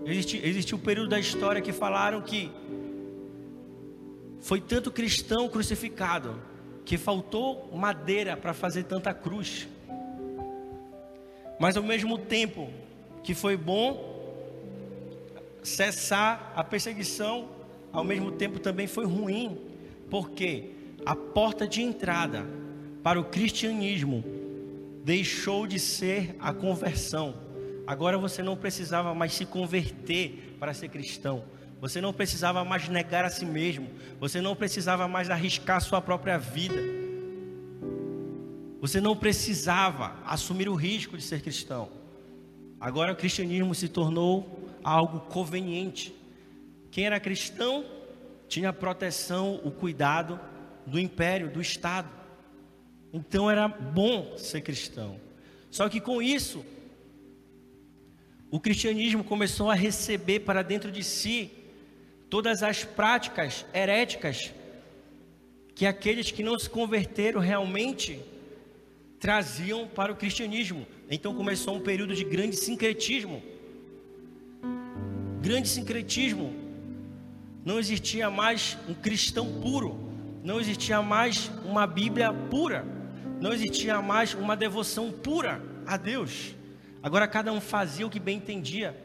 Existe 0.06 0.74
um 0.74 0.78
período 0.78 1.10
da 1.10 1.20
história 1.20 1.60
que 1.60 1.72
falaram 1.72 2.22
que 2.22 2.50
Foi 4.40 4.58
tanto 4.58 4.90
cristão 4.90 5.50
crucificado 5.50 6.40
que 6.84 6.96
faltou 6.96 7.70
madeira 7.74 8.36
para 8.36 8.52
fazer 8.52 8.84
tanta 8.84 9.12
cruz. 9.14 9.68
Mas 11.58 11.76
ao 11.76 11.82
mesmo 11.82 12.18
tempo 12.18 12.70
que 13.22 13.34
foi 13.34 13.56
bom 13.56 14.18
cessar 15.62 16.52
a 16.56 16.64
perseguição, 16.64 17.48
ao 17.92 18.02
mesmo 18.02 18.32
tempo 18.32 18.58
também 18.58 18.86
foi 18.86 19.04
ruim, 19.04 19.58
porque 20.08 20.70
a 21.04 21.14
porta 21.14 21.66
de 21.66 21.82
entrada 21.82 22.46
para 23.02 23.20
o 23.20 23.24
cristianismo 23.24 24.24
deixou 25.04 25.66
de 25.66 25.78
ser 25.78 26.36
a 26.38 26.52
conversão. 26.52 27.34
Agora 27.86 28.16
você 28.18 28.42
não 28.42 28.56
precisava 28.56 29.14
mais 29.14 29.32
se 29.32 29.44
converter 29.44 30.56
para 30.58 30.72
ser 30.74 30.88
cristão. 30.88 31.44
Você 31.80 32.00
não 32.00 32.12
precisava 32.12 32.64
mais 32.64 32.88
negar 32.88 33.24
a 33.24 33.30
si 33.30 33.46
mesmo. 33.46 33.88
Você 34.18 34.40
não 34.40 34.54
precisava 34.54 35.08
mais 35.08 35.30
arriscar 35.30 35.80
sua 35.80 36.00
própria 36.00 36.38
vida. 36.38 36.76
Você 38.80 39.00
não 39.00 39.16
precisava 39.16 40.16
assumir 40.26 40.68
o 40.68 40.74
risco 40.74 41.16
de 41.16 41.22
ser 41.22 41.40
cristão. 41.40 41.88
Agora 42.78 43.12
o 43.12 43.16
cristianismo 43.16 43.74
se 43.74 43.88
tornou 43.88 44.68
algo 44.84 45.20
conveniente. 45.20 46.14
Quem 46.90 47.06
era 47.06 47.20
cristão 47.20 47.84
tinha 48.48 48.70
a 48.70 48.72
proteção, 48.72 49.60
o 49.64 49.70
cuidado 49.70 50.40
do 50.86 50.98
império, 50.98 51.50
do 51.50 51.60
Estado. 51.60 52.08
Então 53.12 53.50
era 53.50 53.68
bom 53.68 54.36
ser 54.36 54.60
cristão. 54.60 55.20
Só 55.70 55.88
que 55.88 56.00
com 56.00 56.20
isso, 56.20 56.64
o 58.50 58.58
cristianismo 58.58 59.22
começou 59.22 59.70
a 59.70 59.74
receber 59.74 60.40
para 60.40 60.62
dentro 60.62 60.90
de 60.90 61.04
si 61.04 61.59
todas 62.30 62.62
as 62.62 62.84
práticas 62.84 63.66
heréticas 63.74 64.54
que 65.74 65.84
aqueles 65.84 66.30
que 66.30 66.42
não 66.42 66.58
se 66.58 66.70
converteram 66.70 67.40
realmente 67.40 68.20
traziam 69.18 69.86
para 69.88 70.12
o 70.12 70.16
cristianismo. 70.16 70.86
Então 71.10 71.34
começou 71.34 71.74
um 71.74 71.80
período 71.80 72.14
de 72.14 72.24
grande 72.24 72.56
sincretismo. 72.56 73.42
Grande 75.42 75.68
sincretismo. 75.68 76.54
Não 77.64 77.78
existia 77.78 78.30
mais 78.30 78.78
um 78.88 78.94
cristão 78.94 79.60
puro, 79.60 79.98
não 80.42 80.58
existia 80.58 81.02
mais 81.02 81.50
uma 81.64 81.86
Bíblia 81.86 82.32
pura, 82.32 82.86
não 83.40 83.52
existia 83.52 84.00
mais 84.00 84.32
uma 84.32 84.56
devoção 84.56 85.10
pura 85.10 85.60
a 85.86 85.96
Deus. 85.96 86.54
Agora 87.02 87.28
cada 87.28 87.52
um 87.52 87.60
fazia 87.60 88.06
o 88.06 88.10
que 88.10 88.20
bem 88.20 88.38
entendia. 88.38 88.96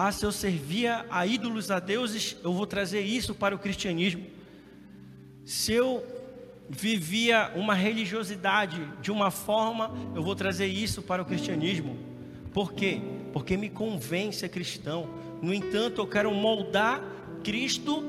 Ah, 0.00 0.12
se 0.12 0.24
eu 0.24 0.30
servia 0.30 1.04
a 1.10 1.26
ídolos, 1.26 1.72
a 1.72 1.80
deuses, 1.80 2.36
eu 2.44 2.52
vou 2.52 2.68
trazer 2.68 3.00
isso 3.00 3.34
para 3.34 3.52
o 3.52 3.58
cristianismo. 3.58 4.24
Se 5.44 5.72
eu 5.72 6.06
vivia 6.70 7.50
uma 7.56 7.74
religiosidade 7.74 8.80
de 9.02 9.10
uma 9.10 9.32
forma, 9.32 9.92
eu 10.14 10.22
vou 10.22 10.36
trazer 10.36 10.66
isso 10.66 11.02
para 11.02 11.20
o 11.20 11.24
cristianismo. 11.24 11.98
Por 12.52 12.74
quê? 12.74 13.00
Porque 13.32 13.56
me 13.56 13.68
convém 13.68 14.30
ser 14.30 14.50
cristão. 14.50 15.08
No 15.42 15.52
entanto, 15.52 16.00
eu 16.00 16.06
quero 16.06 16.30
moldar 16.30 17.02
Cristo 17.42 18.04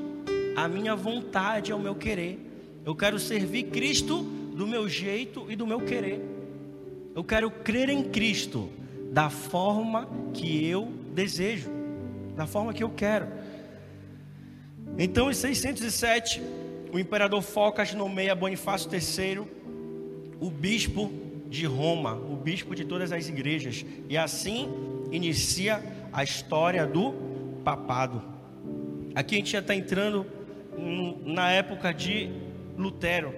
à 0.54 0.68
minha 0.68 0.94
vontade, 0.94 1.72
ao 1.72 1.80
meu 1.80 1.96
querer. 1.96 2.38
Eu 2.84 2.94
quero 2.94 3.18
servir 3.18 3.64
Cristo 3.64 4.22
do 4.22 4.64
meu 4.64 4.88
jeito 4.88 5.50
e 5.50 5.56
do 5.56 5.66
meu 5.66 5.80
querer. 5.80 6.24
Eu 7.16 7.24
quero 7.24 7.50
crer 7.50 7.88
em 7.88 8.04
Cristo 8.04 8.70
da 9.10 9.28
forma 9.28 10.08
que 10.32 10.64
eu 10.64 10.88
desejo 11.12 11.79
da 12.36 12.46
forma 12.46 12.72
que 12.72 12.82
eu 12.82 12.90
quero. 12.90 13.26
Então, 14.98 15.30
em 15.30 15.34
607, 15.34 16.42
o 16.92 16.98
imperador 16.98 17.42
Focas 17.42 17.94
nomeia 17.94 18.34
Bonifácio 18.34 18.90
III 18.92 19.60
o 20.40 20.50
bispo 20.50 21.12
de 21.48 21.66
Roma, 21.66 22.14
o 22.14 22.34
bispo 22.34 22.74
de 22.74 22.84
todas 22.84 23.12
as 23.12 23.28
igrejas, 23.28 23.84
e 24.08 24.16
assim 24.16 24.68
inicia 25.12 25.82
a 26.12 26.24
história 26.24 26.86
do 26.86 27.12
papado. 27.62 28.22
Aqui 29.14 29.34
a 29.34 29.38
gente 29.38 29.50
já 29.50 29.58
está 29.58 29.74
entrando 29.74 30.26
na 31.24 31.50
época 31.50 31.92
de 31.92 32.30
Lutero. 32.78 33.34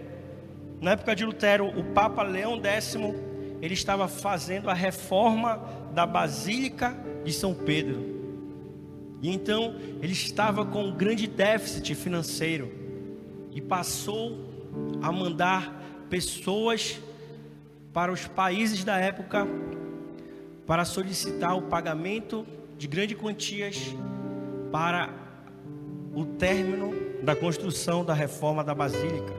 Na 0.81 0.92
época 0.92 1.16
de 1.16 1.24
Lutero, 1.24 1.66
o 1.66 1.85
Papa 1.92 2.22
Leão 2.22 2.61
X 2.62 2.96
ele 3.61 3.74
estava 3.74 4.07
fazendo 4.07 4.68
a 4.68 4.74
reforma 4.74 5.62
da 5.94 6.05
Basílica 6.05 6.96
de 7.24 7.33
São 7.33 7.55
Pedro. 7.55 8.21
E 9.22 9.30
então 9.30 9.76
ele 10.02 10.12
estava 10.12 10.66
com 10.66 10.87
um 10.87 10.92
grande 10.92 11.28
déficit 11.28 11.94
financeiro 11.94 12.72
e 13.52 13.61
passou 13.61 14.37
a 15.00 15.12
mandar 15.12 15.80
pessoas 16.11 17.00
para 17.92 18.11
os 18.11 18.26
países 18.26 18.82
da 18.82 18.98
época 18.98 19.46
para 20.66 20.85
solicitar 20.85 21.56
o 21.56 21.62
pagamento 21.62 22.44
de 22.76 22.88
grandes 22.88 23.16
quantias 23.16 23.94
para 24.72 25.08
o 26.12 26.24
término 26.24 26.92
da 27.22 27.37
construção 27.37 28.04
da 28.04 28.14
reforma 28.14 28.64
da 28.64 28.74
Basílica. 28.74 29.32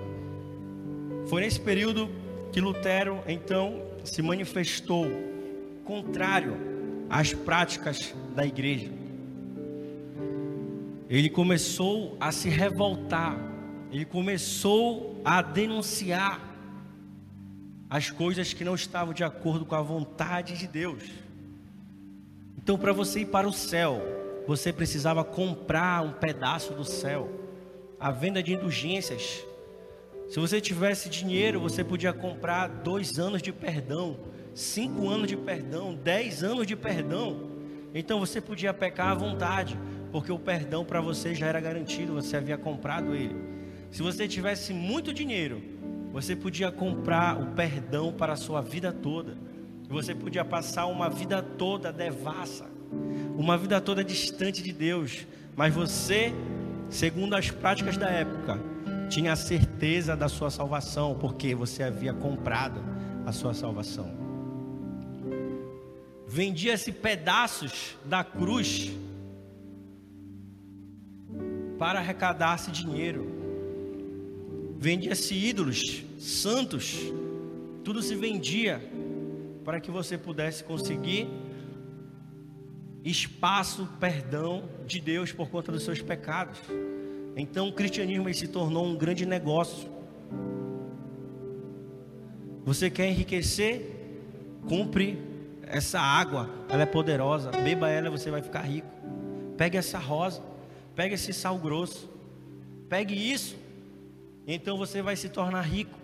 Foi 1.26 1.42
nesse 1.42 1.60
período 1.60 2.10
que 2.54 2.62
Lutero 2.62 3.22
então 3.28 3.82
se 4.06 4.22
manifestou 4.22 5.08
contrário 5.84 6.56
às 7.10 7.34
práticas 7.34 8.16
da 8.34 8.46
igreja 8.46 9.03
ele 11.10 11.30
começou 11.30 12.18
a 12.20 12.32
se 12.32 12.50
revoltar, 12.50 13.38
ele 13.92 14.06
começou 14.06 15.22
a 15.24 15.42
denunciar 15.42 16.42
as 17.90 18.10
coisas 18.10 18.54
que 18.54 18.64
não 18.64 18.74
estavam 18.74 19.14
de 19.14 19.24
acordo 19.24 19.66
com 19.66 19.76
a 19.76 19.82
vontade 19.82 20.58
de 20.58 20.68
Deus. 20.68 21.04
Então, 22.58 22.78
para 22.78 22.92
você 22.92 23.20
ir 23.20 23.28
para 23.28 23.48
o 23.48 23.54
céu, 23.54 24.02
você 24.48 24.74
precisava 24.74 25.24
comprar 25.24 26.04
um 26.04 26.14
pedaço 26.14 26.74
do 26.74 26.84
céu. 26.84 27.30
A 28.00 28.10
venda 28.10 28.42
de 28.42 28.54
indulgências. 28.54 29.46
Se 30.30 30.40
você 30.40 30.60
tivesse 30.60 31.10
dinheiro, 31.10 31.60
você 31.60 31.84
podia 31.84 32.12
comprar 32.12 32.68
dois 32.68 33.20
anos 33.20 33.42
de 33.42 33.52
perdão, 33.52 34.18
cinco 34.56 35.08
anos 35.08 35.28
de 35.28 35.38
perdão, 35.38 35.94
dez 35.94 36.44
anos 36.44 36.66
de 36.66 36.76
perdão. 36.76 37.52
Então 37.94 38.20
você 38.20 38.42
podia 38.42 38.74
pecar 38.74 39.10
à 39.10 39.14
vontade 39.14 39.78
porque 40.14 40.32
o 40.32 40.38
perdão 40.38 40.86
para 40.86 41.02
você 41.02 41.34
já 41.34 41.48
era 41.48 41.60
garantido, 41.60 42.14
você 42.14 42.38
havia 42.38 42.56
comprado 42.56 43.16
ele. 43.16 43.36
Se 43.90 44.04
você 44.04 44.28
tivesse 44.28 44.72
muito 44.72 45.12
dinheiro, 45.12 45.60
você 46.12 46.36
podia 46.36 46.72
comprar 46.72 47.42
o 47.42 47.48
perdão 47.56 48.14
para 48.14 48.34
a 48.34 48.36
sua 48.36 48.62
vida 48.62 48.94
toda. 48.94 49.36
Você 49.90 50.14
podia 50.14 50.46
passar 50.46 50.86
uma 50.86 51.10
vida 51.10 51.42
toda 51.42 51.92
devassa, 51.92 52.70
uma 53.36 53.58
vida 53.58 53.82
toda 53.82 54.04
distante 54.04 54.62
de 54.62 54.72
Deus, 54.72 55.26
mas 55.56 55.74
você, 55.74 56.32
segundo 56.92 57.36
as 57.36 57.50
práticas 57.50 57.98
da 57.98 58.08
época, 58.08 58.60
tinha 59.10 59.34
a 59.34 59.36
certeza 59.36 60.16
da 60.16 60.30
sua 60.30 60.52
salvação, 60.52 61.18
porque 61.20 61.56
você 61.56 61.82
havia 61.82 62.14
comprado 62.14 62.84
a 63.26 63.32
sua 63.32 63.56
salvação. 63.56 64.14
Vendia-se 66.28 66.92
pedaços 66.92 67.98
da 68.06 68.24
cruz 68.24 68.92
para 71.78 72.00
arrecadar-se 72.00 72.72
dinheiro. 72.72 73.28
Vendia-se 74.78 75.34
ídolos, 75.34 76.04
santos, 76.20 76.98
tudo 77.84 78.02
se 78.02 78.16
vendia 78.16 78.82
para 79.64 79.80
que 79.80 79.92
você 79.92 80.18
pudesse 80.18 80.64
conseguir 80.64 81.28
espaço, 83.04 83.88
perdão 84.00 84.64
de 84.86 85.00
Deus 85.00 85.32
por 85.32 85.50
conta 85.50 85.72
dos 85.72 85.84
seus 85.84 86.02
pecados. 86.02 86.60
Então 87.36 87.68
o 87.68 87.74
cristianismo 87.74 88.34
se 88.34 88.48
tornou 88.48 88.86
um 88.86 88.96
grande 88.96 89.26
negócio. 89.26 89.90
Você 92.66 92.90
quer 92.90 93.10
enriquecer? 93.10 93.90
Compre 94.68 95.20
essa 95.64 96.00
água, 96.00 96.50
ela 96.70 96.84
é 96.84 96.86
poderosa. 96.86 97.52
Beba 97.52 97.90
ela, 97.90 98.10
você 98.10 98.32
vai 98.32 98.42
ficar 98.42 98.62
rico. 98.62 98.88
Pegue 99.58 99.78
essa 99.78 99.98
rosa, 99.98 100.42
Pegue 100.96 101.16
esse 101.16 101.34
sal 101.34 101.58
grosso. 101.58 102.10
Pegue 102.88 103.14
isso. 103.14 103.56
Então 104.46 104.78
você 104.78 105.02
vai 105.02 105.16
se 105.16 105.30
tornar 105.30 105.62
rico. 105.62 105.98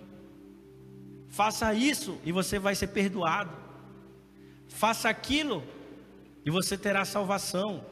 Faça 1.28 1.73
isso 1.73 2.17
e 2.25 2.32
você 2.32 2.58
vai 2.58 2.73
ser 2.73 2.88
perdoado. 2.88 3.52
Faça 4.67 5.10
aquilo 5.10 5.63
e 6.45 6.49
você 6.49 6.78
terá 6.78 7.06
salvação. 7.06 7.84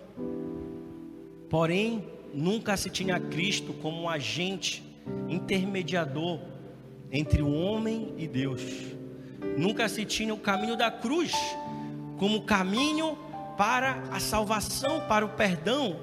Porém, 1.50 2.04
nunca 2.34 2.76
se 2.76 2.90
tinha 2.90 3.20
Cristo 3.20 3.74
como 3.74 4.02
um 4.02 4.10
agente 4.10 4.84
intermediador 5.30 6.40
entre 7.12 7.42
o 7.42 7.54
homem 7.54 8.14
e 8.18 8.28
Deus. 8.28 8.62
Nunca 9.58 9.88
se 9.88 10.04
tinha 10.06 10.34
o 10.34 10.40
caminho 10.40 10.76
da 10.76 10.90
cruz 10.90 11.34
como 12.18 12.42
caminho 12.42 13.18
para 13.58 14.04
a 14.12 14.20
salvação, 14.20 15.02
para 15.08 15.26
o 15.26 15.30
perdão 15.30 15.96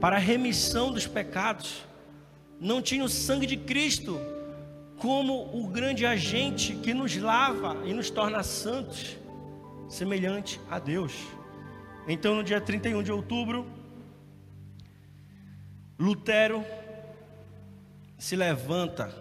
para 0.00 0.16
a 0.16 0.18
remissão 0.18 0.92
dos 0.92 1.06
pecados, 1.06 1.84
não 2.60 2.80
tinha 2.82 3.04
o 3.04 3.08
sangue 3.08 3.46
de 3.46 3.56
Cristo 3.56 4.18
como 4.98 5.56
o 5.56 5.68
grande 5.68 6.06
agente 6.06 6.74
que 6.76 6.94
nos 6.94 7.16
lava 7.16 7.76
e 7.84 7.92
nos 7.92 8.10
torna 8.10 8.42
santos, 8.42 9.16
semelhante 9.88 10.60
a 10.70 10.78
Deus. 10.78 11.12
Então, 12.08 12.34
no 12.34 12.42
dia 12.42 12.60
31 12.60 13.02
de 13.02 13.12
outubro, 13.12 13.66
Lutero 15.98 16.64
se 18.18 18.36
levanta 18.36 19.14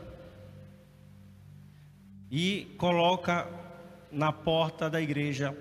e 2.30 2.74
coloca 2.78 3.48
na 4.12 4.32
porta 4.32 4.90
da 4.90 5.02
igreja 5.02 5.56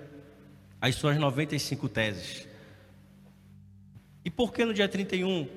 as 0.79 0.95
suas 0.95 1.17
95 1.17 1.89
teses. 1.89 2.47
E 4.25 4.31
por 4.31 4.51
que 4.51 4.65
no 4.65 4.73
dia 4.73 4.89
31? 4.89 5.47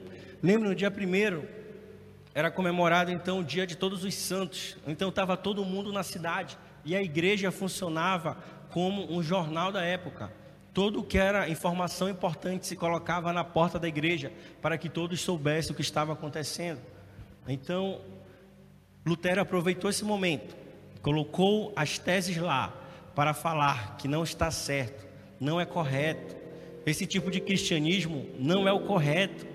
Lembra 0.42 0.68
no 0.68 0.74
dia 0.74 0.90
1 0.90 1.58
era 2.34 2.52
comemorado 2.52 3.10
então 3.10 3.40
o 3.40 3.44
dia 3.44 3.66
de 3.66 3.76
todos 3.76 4.04
os 4.04 4.14
santos. 4.14 4.76
Então 4.86 5.08
estava 5.08 5.36
todo 5.36 5.64
mundo 5.64 5.92
na 5.92 6.04
cidade 6.04 6.56
e 6.84 6.94
a 6.94 7.02
igreja 7.02 7.50
funcionava 7.50 8.36
como 8.70 9.12
um 9.12 9.20
jornal 9.22 9.72
da 9.72 9.82
época. 9.82 10.30
Tudo 10.72 11.02
que 11.02 11.18
era 11.18 11.48
informação 11.48 12.08
importante 12.08 12.66
se 12.66 12.76
colocava 12.76 13.32
na 13.32 13.42
porta 13.42 13.78
da 13.78 13.88
igreja 13.88 14.32
para 14.62 14.78
que 14.78 14.88
todos 14.88 15.20
soubessem 15.20 15.72
o 15.72 15.74
que 15.74 15.80
estava 15.80 16.12
acontecendo. 16.12 16.80
Então, 17.48 18.00
Lutero 19.04 19.40
aproveitou 19.40 19.90
esse 19.90 20.04
momento, 20.04 20.54
colocou 21.02 21.72
as 21.74 21.98
teses 21.98 22.36
lá 22.36 22.72
para 23.16 23.34
falar 23.34 23.96
que 23.96 24.06
não 24.06 24.22
está 24.22 24.50
certo, 24.52 25.04
não 25.40 25.60
é 25.60 25.64
correto. 25.64 26.36
Esse 26.86 27.06
tipo 27.06 27.30
de 27.30 27.40
cristianismo 27.40 28.26
não 28.38 28.66
é 28.66 28.72
o 28.72 28.80
correto. 28.80 29.46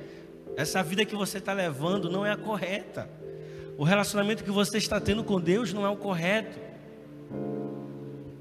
Essa 0.56 0.84
vida 0.84 1.06
que 1.06 1.16
você 1.16 1.40
está 1.40 1.54
levando 1.54 2.10
não 2.10 2.26
é 2.26 2.32
a 2.32 2.38
correta. 2.38 3.10
O 3.78 3.84
relacionamento 3.84 4.44
que 4.44 4.52
você 4.52 4.78
está 4.78 5.00
tendo 5.00 5.24
com 5.24 5.40
Deus 5.40 5.74
não 5.74 5.86
é 5.86 5.90
o 5.90 5.98
correto. 5.98 6.60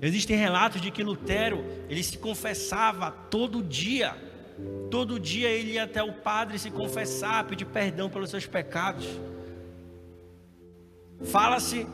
Existem 0.00 0.36
relatos 0.36 0.80
de 0.80 0.90
que 0.90 1.02
Lutero, 1.02 1.64
ele 1.88 2.02
se 2.02 2.18
confessava 2.18 3.10
todo 3.10 3.62
dia. 3.62 4.14
Todo 4.90 5.18
dia 5.18 5.48
ele 5.48 5.72
ia 5.72 5.84
até 5.84 6.02
o 6.02 6.12
padre 6.12 6.58
se 6.58 6.70
confessar, 6.70 7.46
pedir 7.46 7.64
perdão 7.64 8.10
pelos 8.10 8.30
seus 8.30 8.46
pecados. 8.46 9.06
Fala-se 11.22 11.86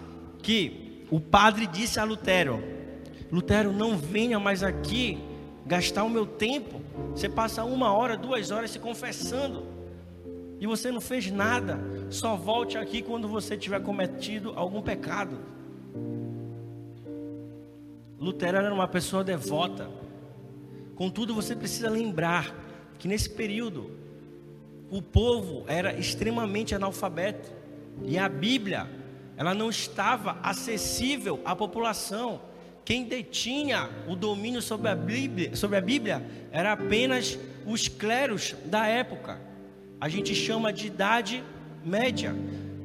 que 0.42 1.04
o 1.10 1.20
padre 1.20 1.66
disse 1.66 2.00
a 2.00 2.04
Lutero: 2.04 2.62
Lutero, 3.30 3.72
não 3.72 3.96
venha 3.96 4.40
mais 4.40 4.62
aqui 4.62 5.18
gastar 5.68 6.02
o 6.02 6.10
meu 6.10 6.26
tempo. 6.26 6.80
Você 7.10 7.28
passa 7.28 7.62
uma 7.62 7.92
hora, 7.92 8.16
duas 8.16 8.50
horas 8.50 8.70
se 8.70 8.78
confessando 8.78 9.66
e 10.58 10.66
você 10.66 10.90
não 10.90 11.00
fez 11.00 11.30
nada. 11.30 11.78
Só 12.10 12.34
volte 12.34 12.78
aqui 12.78 13.02
quando 13.02 13.28
você 13.28 13.56
tiver 13.56 13.80
cometido 13.82 14.54
algum 14.56 14.80
pecado. 14.80 15.38
Lutero 18.18 18.56
era 18.56 18.74
uma 18.74 18.88
pessoa 18.88 19.22
devota. 19.22 19.88
Contudo, 20.96 21.34
você 21.34 21.54
precisa 21.54 21.88
lembrar 21.88 22.52
que 22.98 23.06
nesse 23.06 23.30
período 23.30 23.92
o 24.90 25.02
povo 25.02 25.64
era 25.68 25.92
extremamente 25.96 26.74
analfabeto 26.74 27.52
e 28.02 28.18
a 28.18 28.28
Bíblia 28.28 28.88
ela 29.36 29.54
não 29.54 29.70
estava 29.70 30.38
acessível 30.42 31.40
à 31.44 31.54
população. 31.54 32.40
Quem 32.88 33.04
detinha 33.04 33.90
o 34.08 34.16
domínio 34.16 34.62
sobre 34.62 34.88
a 34.88 34.94
Bíblia, 34.94 35.54
sobre 35.54 35.76
a 35.76 35.80
Bíblia 35.82 36.26
era 36.50 36.72
apenas 36.72 37.38
os 37.66 37.86
clérigos 37.86 38.56
da 38.64 38.86
época. 38.86 39.38
A 40.00 40.08
gente 40.08 40.34
chama 40.34 40.72
de 40.72 40.86
idade 40.86 41.44
média, 41.84 42.34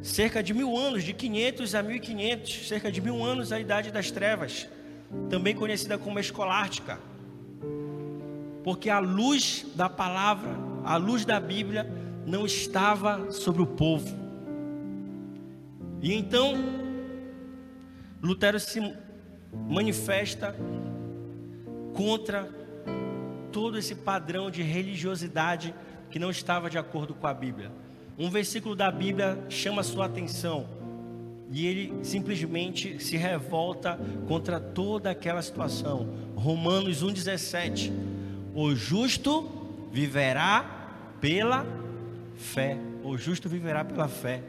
cerca 0.01 0.43
de 0.43 0.53
mil 0.53 0.75
anos, 0.77 1.05
de 1.05 1.13
500 1.13 1.73
a 1.73 1.81
1500, 1.81 2.67
cerca 2.67 2.91
de 2.91 2.99
mil 2.99 3.23
anos 3.23 3.53
a 3.53 3.61
idade 3.61 3.91
das 3.91 4.11
trevas 4.11 4.67
também 5.29 5.55
conhecida 5.55 5.97
como 5.97 6.19
escolástica, 6.19 6.99
porque 8.61 8.89
a 8.89 8.99
luz 8.99 9.65
da 9.73 9.87
palavra, 9.87 10.51
a 10.83 10.97
luz 10.97 11.23
da 11.23 11.39
Bíblia, 11.39 11.89
não 12.25 12.45
estava 12.45 13.31
sobre 13.31 13.61
o 13.61 13.67
povo. 13.67 14.13
E 16.01 16.13
então, 16.13 16.55
Lutero 18.21 18.59
se 18.59 18.81
manifesta 19.67 20.55
contra 21.93 22.49
todo 23.51 23.77
esse 23.77 23.95
padrão 23.95 24.49
de 24.49 24.61
religiosidade 24.61 25.73
que 26.09 26.19
não 26.19 26.29
estava 26.29 26.69
de 26.69 26.77
acordo 26.77 27.13
com 27.13 27.27
a 27.27 27.33
Bíblia. 27.33 27.71
Um 28.17 28.29
versículo 28.29 28.75
da 28.75 28.91
Bíblia 28.91 29.37
chama 29.49 29.83
sua 29.83 30.05
atenção 30.05 30.67
e 31.51 31.67
ele 31.67 31.93
simplesmente 32.03 32.99
se 33.03 33.15
revolta 33.15 33.99
contra 34.27 34.59
toda 34.59 35.11
aquela 35.11 35.41
situação. 35.41 36.09
Romanos 36.35 37.03
1,17: 37.03 37.91
O 38.55 38.73
justo 38.75 39.49
viverá 39.91 41.15
pela 41.21 41.65
fé. 42.35 42.77
O 43.03 43.17
justo 43.17 43.47
viverá 43.47 43.85
pela 43.85 44.07
fé. 44.07 44.41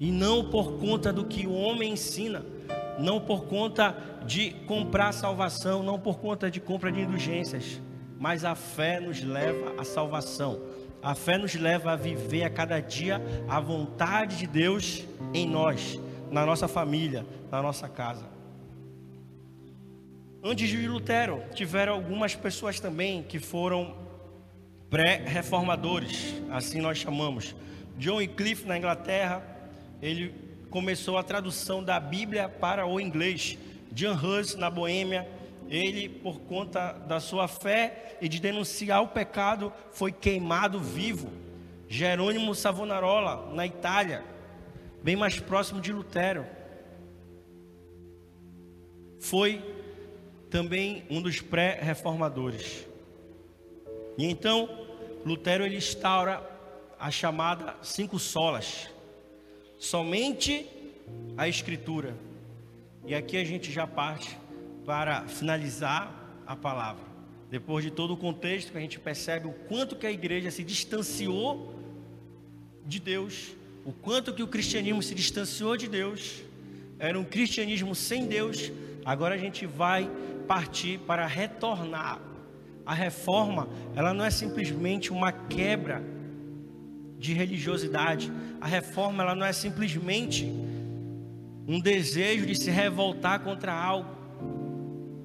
E 0.00 0.10
não 0.10 0.50
por 0.50 0.78
conta 0.78 1.12
do 1.12 1.24
que 1.24 1.46
o 1.46 1.52
homem 1.52 1.92
ensina, 1.92 2.44
não 2.98 3.20
por 3.20 3.44
conta 3.44 3.96
de 4.24 4.50
comprar 4.66 5.12
salvação, 5.12 5.82
não 5.82 5.98
por 5.98 6.18
conta 6.18 6.50
de 6.50 6.60
compra 6.60 6.90
de 6.90 7.00
indulgências, 7.00 7.80
mas 8.18 8.44
a 8.44 8.54
fé 8.54 9.00
nos 9.00 9.22
leva 9.22 9.80
à 9.80 9.84
salvação. 9.84 10.60
A 11.02 11.14
fé 11.14 11.38
nos 11.38 11.54
leva 11.54 11.92
a 11.92 11.96
viver 11.96 12.42
a 12.44 12.50
cada 12.50 12.80
dia 12.80 13.20
a 13.48 13.60
vontade 13.60 14.38
de 14.38 14.46
Deus 14.46 15.04
em 15.32 15.46
nós, 15.46 16.00
na 16.30 16.44
nossa 16.44 16.66
família, 16.66 17.24
na 17.50 17.62
nossa 17.62 17.88
casa. 17.88 18.24
Antes 20.42 20.68
de 20.68 20.88
Lutero, 20.88 21.42
tiveram 21.54 21.92
algumas 21.94 22.34
pessoas 22.34 22.80
também 22.80 23.22
que 23.22 23.38
foram 23.38 23.96
pré-reformadores, 24.88 26.34
assim 26.50 26.80
nós 26.80 26.98
chamamos. 26.98 27.54
John 27.98 28.16
Wycliffe 28.16 28.66
na 28.66 28.78
Inglaterra, 28.78 29.42
ele 30.00 30.45
começou 30.76 31.16
a 31.16 31.22
tradução 31.22 31.82
da 31.82 31.98
Bíblia 31.98 32.50
para 32.50 32.86
o 32.86 33.00
inglês. 33.00 33.56
John 33.92 34.12
Hus 34.12 34.56
na 34.56 34.68
Boêmia, 34.68 35.26
ele, 35.70 36.06
por 36.06 36.38
conta 36.40 36.92
da 36.92 37.18
sua 37.18 37.48
fé 37.48 38.18
e 38.20 38.28
de 38.28 38.38
denunciar 38.38 39.02
o 39.02 39.08
pecado, 39.08 39.72
foi 39.90 40.12
queimado 40.12 40.78
vivo. 40.78 41.32
Jerônimo 41.88 42.54
Savonarola, 42.54 43.54
na 43.54 43.66
Itália, 43.66 44.22
bem 45.02 45.16
mais 45.16 45.40
próximo 45.40 45.80
de 45.80 45.94
Lutero, 45.94 46.44
foi 49.18 49.64
também 50.50 51.06
um 51.08 51.22
dos 51.22 51.40
pré-reformadores. 51.40 52.86
E 54.18 54.26
então, 54.26 54.68
Lutero 55.24 55.64
ele 55.64 55.78
instaura 55.78 56.46
a 57.00 57.10
chamada 57.10 57.76
cinco 57.80 58.18
solas, 58.18 58.90
somente 59.86 60.66
a 61.36 61.48
Escritura. 61.48 62.16
E 63.06 63.14
aqui 63.14 63.36
a 63.36 63.44
gente 63.44 63.70
já 63.70 63.86
parte 63.86 64.36
para 64.84 65.26
finalizar 65.28 66.12
a 66.44 66.56
palavra. 66.56 67.04
Depois 67.48 67.84
de 67.84 67.90
todo 67.92 68.14
o 68.14 68.16
contexto 68.16 68.76
a 68.76 68.80
gente 68.80 68.98
percebe 68.98 69.46
o 69.46 69.52
quanto 69.52 69.94
que 69.94 70.06
a 70.06 70.10
igreja 70.10 70.50
se 70.50 70.64
distanciou 70.64 71.72
de 72.84 72.98
Deus, 72.98 73.54
o 73.84 73.92
quanto 73.92 74.34
que 74.34 74.42
o 74.42 74.48
cristianismo 74.48 75.02
se 75.02 75.14
distanciou 75.14 75.76
de 75.76 75.88
Deus, 75.88 76.42
era 76.98 77.18
um 77.18 77.24
cristianismo 77.24 77.94
sem 77.94 78.26
Deus. 78.26 78.72
Agora 79.04 79.36
a 79.36 79.38
gente 79.38 79.66
vai 79.66 80.10
partir 80.48 80.98
para 80.98 81.26
retornar. 81.26 82.20
A 82.84 82.94
reforma, 82.94 83.68
ela 83.94 84.12
não 84.12 84.24
é 84.24 84.30
simplesmente 84.30 85.12
uma 85.12 85.30
quebra 85.30 86.02
de 87.18 87.32
religiosidade. 87.32 88.32
A 88.60 88.66
reforma, 88.66 89.22
ela 89.22 89.34
não 89.34 89.46
é 89.46 89.52
simplesmente 89.52 90.44
um 91.66 91.80
desejo 91.80 92.46
de 92.46 92.54
se 92.54 92.70
revoltar 92.70 93.40
contra 93.40 93.72
algo 93.72 94.16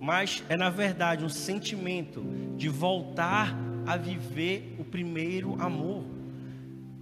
mas 0.01 0.43
é 0.49 0.57
na 0.57 0.71
verdade 0.71 1.23
um 1.23 1.29
sentimento 1.29 2.23
de 2.57 2.67
voltar 2.67 3.55
a 3.85 3.95
viver 3.95 4.75
o 4.79 4.83
primeiro 4.83 5.55
amor. 5.61 6.03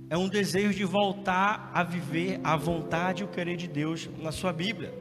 É 0.09 0.17
um 0.17 0.27
desejo 0.27 0.73
de 0.73 0.83
voltar 0.83 1.71
a 1.73 1.81
viver 1.81 2.41
a 2.43 2.57
vontade 2.57 3.21
e 3.21 3.25
o 3.25 3.29
querer 3.29 3.55
de 3.55 3.69
Deus 3.69 4.09
na 4.21 4.33
sua 4.33 4.51
Bíblia. 4.51 4.93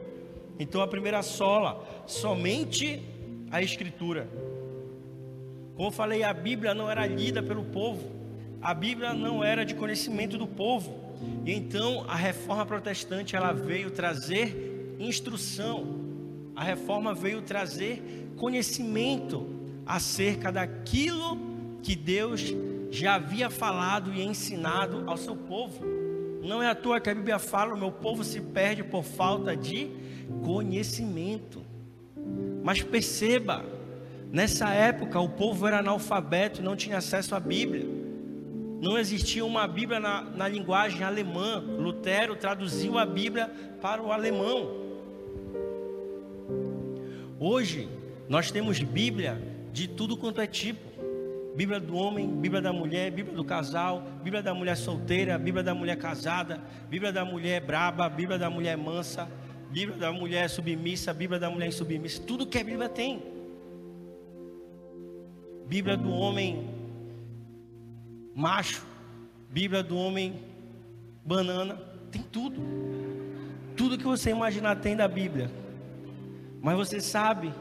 Então 0.57 0.81
a 0.81 0.87
primeira 0.87 1.21
sola, 1.21 1.85
somente 2.07 3.01
a 3.51 3.61
Escritura. 3.61 4.29
Como 5.75 5.89
eu 5.89 5.91
falei, 5.91 6.23
a 6.23 6.33
Bíblia 6.33 6.73
não 6.73 6.89
era 6.89 7.05
lida 7.05 7.43
pelo 7.43 7.65
povo, 7.65 8.09
a 8.61 8.73
Bíblia 8.73 9.13
não 9.13 9.43
era 9.43 9.65
de 9.65 9.75
conhecimento 9.75 10.37
do 10.37 10.47
povo. 10.47 11.09
E 11.45 11.53
então 11.53 12.05
a 12.07 12.15
reforma 12.15 12.65
protestante 12.65 13.35
ela 13.35 13.51
veio 13.51 13.91
trazer 13.91 14.95
instrução, 14.99 15.99
a 16.55 16.63
reforma 16.63 17.13
veio 17.13 17.41
trazer 17.41 18.31
conhecimento 18.35 19.47
acerca 19.85 20.51
daquilo 20.51 21.37
que 21.81 21.95
Deus 21.95 22.53
já 22.91 23.15
havia 23.15 23.49
falado 23.49 24.13
e 24.13 24.21
ensinado 24.21 25.03
ao 25.07 25.17
seu 25.17 25.35
povo. 25.35 25.85
Não 26.43 26.63
é 26.63 26.67
à 26.67 26.75
toa 26.75 26.99
que 26.99 27.09
a 27.09 27.15
Bíblia 27.15 27.39
fala: 27.39 27.73
o 27.73 27.77
meu 27.77 27.91
povo 27.91 28.23
se 28.23 28.41
perde 28.41 28.83
por 28.83 29.03
falta 29.03 29.55
de 29.55 29.89
conhecimento. 30.43 31.61
Mas 32.63 32.81
perceba, 32.83 33.65
nessa 34.31 34.69
época 34.69 35.19
o 35.19 35.29
povo 35.29 35.67
era 35.67 35.79
analfabeto, 35.79 36.61
não 36.61 36.75
tinha 36.75 36.97
acesso 36.97 37.35
à 37.35 37.39
Bíblia. 37.39 37.98
Não 38.81 38.97
existia 38.97 39.45
uma 39.45 39.67
Bíblia 39.67 39.99
na, 39.99 40.21
na 40.21 40.47
linguagem 40.47 41.03
alemã. 41.03 41.59
Lutero 41.59 42.35
traduziu 42.35 42.97
a 42.97 43.05
Bíblia 43.05 43.47
para 43.81 44.01
o 44.01 44.11
alemão. 44.11 44.87
Hoje, 47.37 47.89
nós 48.27 48.51
temos 48.51 48.79
Bíblia 48.79 49.41
de 49.73 49.87
tudo 49.87 50.15
quanto 50.15 50.39
é 50.39 50.47
tipo. 50.47 50.89
Bíblia 51.55 51.79
do 51.79 51.95
homem, 51.95 52.25
Bíblia 52.25 52.61
da 52.61 52.71
mulher, 52.71 53.11
Bíblia 53.11 53.35
do 53.35 53.43
casal, 53.43 54.01
Bíblia 54.23 54.41
da 54.41 54.53
mulher 54.53 54.77
solteira, 54.77 55.37
Bíblia 55.37 55.63
da 55.63 55.75
mulher 55.75 55.97
casada, 55.97 56.61
Bíblia 56.87 57.11
da 57.11 57.25
mulher 57.25 57.61
braba, 57.61 58.07
Bíblia 58.07 58.37
da 58.37 58.49
mulher 58.49 58.77
mansa, 58.77 59.29
Bíblia 59.69 59.97
da 59.97 60.11
mulher 60.11 60.49
submissa, 60.49 61.13
Bíblia 61.13 61.37
da 61.37 61.49
mulher 61.49 61.67
insubmissa, 61.67 62.21
tudo 62.21 62.47
que 62.47 62.57
a 62.57 62.63
Bíblia 62.63 62.87
tem. 62.87 63.21
Bíblia 65.67 65.97
do 65.97 66.09
homem 66.11 66.78
macho, 68.39 68.85
Bíblia 69.49 69.83
do 69.83 69.97
homem 69.97 70.41
banana, 71.25 71.75
tem 72.09 72.21
tudo. 72.21 72.61
Tudo 73.75 73.97
que 73.97 74.03
você 74.05 74.29
imaginar 74.29 74.77
tem 74.77 74.95
da 74.95 75.07
Bíblia. 75.07 75.51
Mas 76.61 76.77
você 76.77 77.01
sabe, 77.01 77.53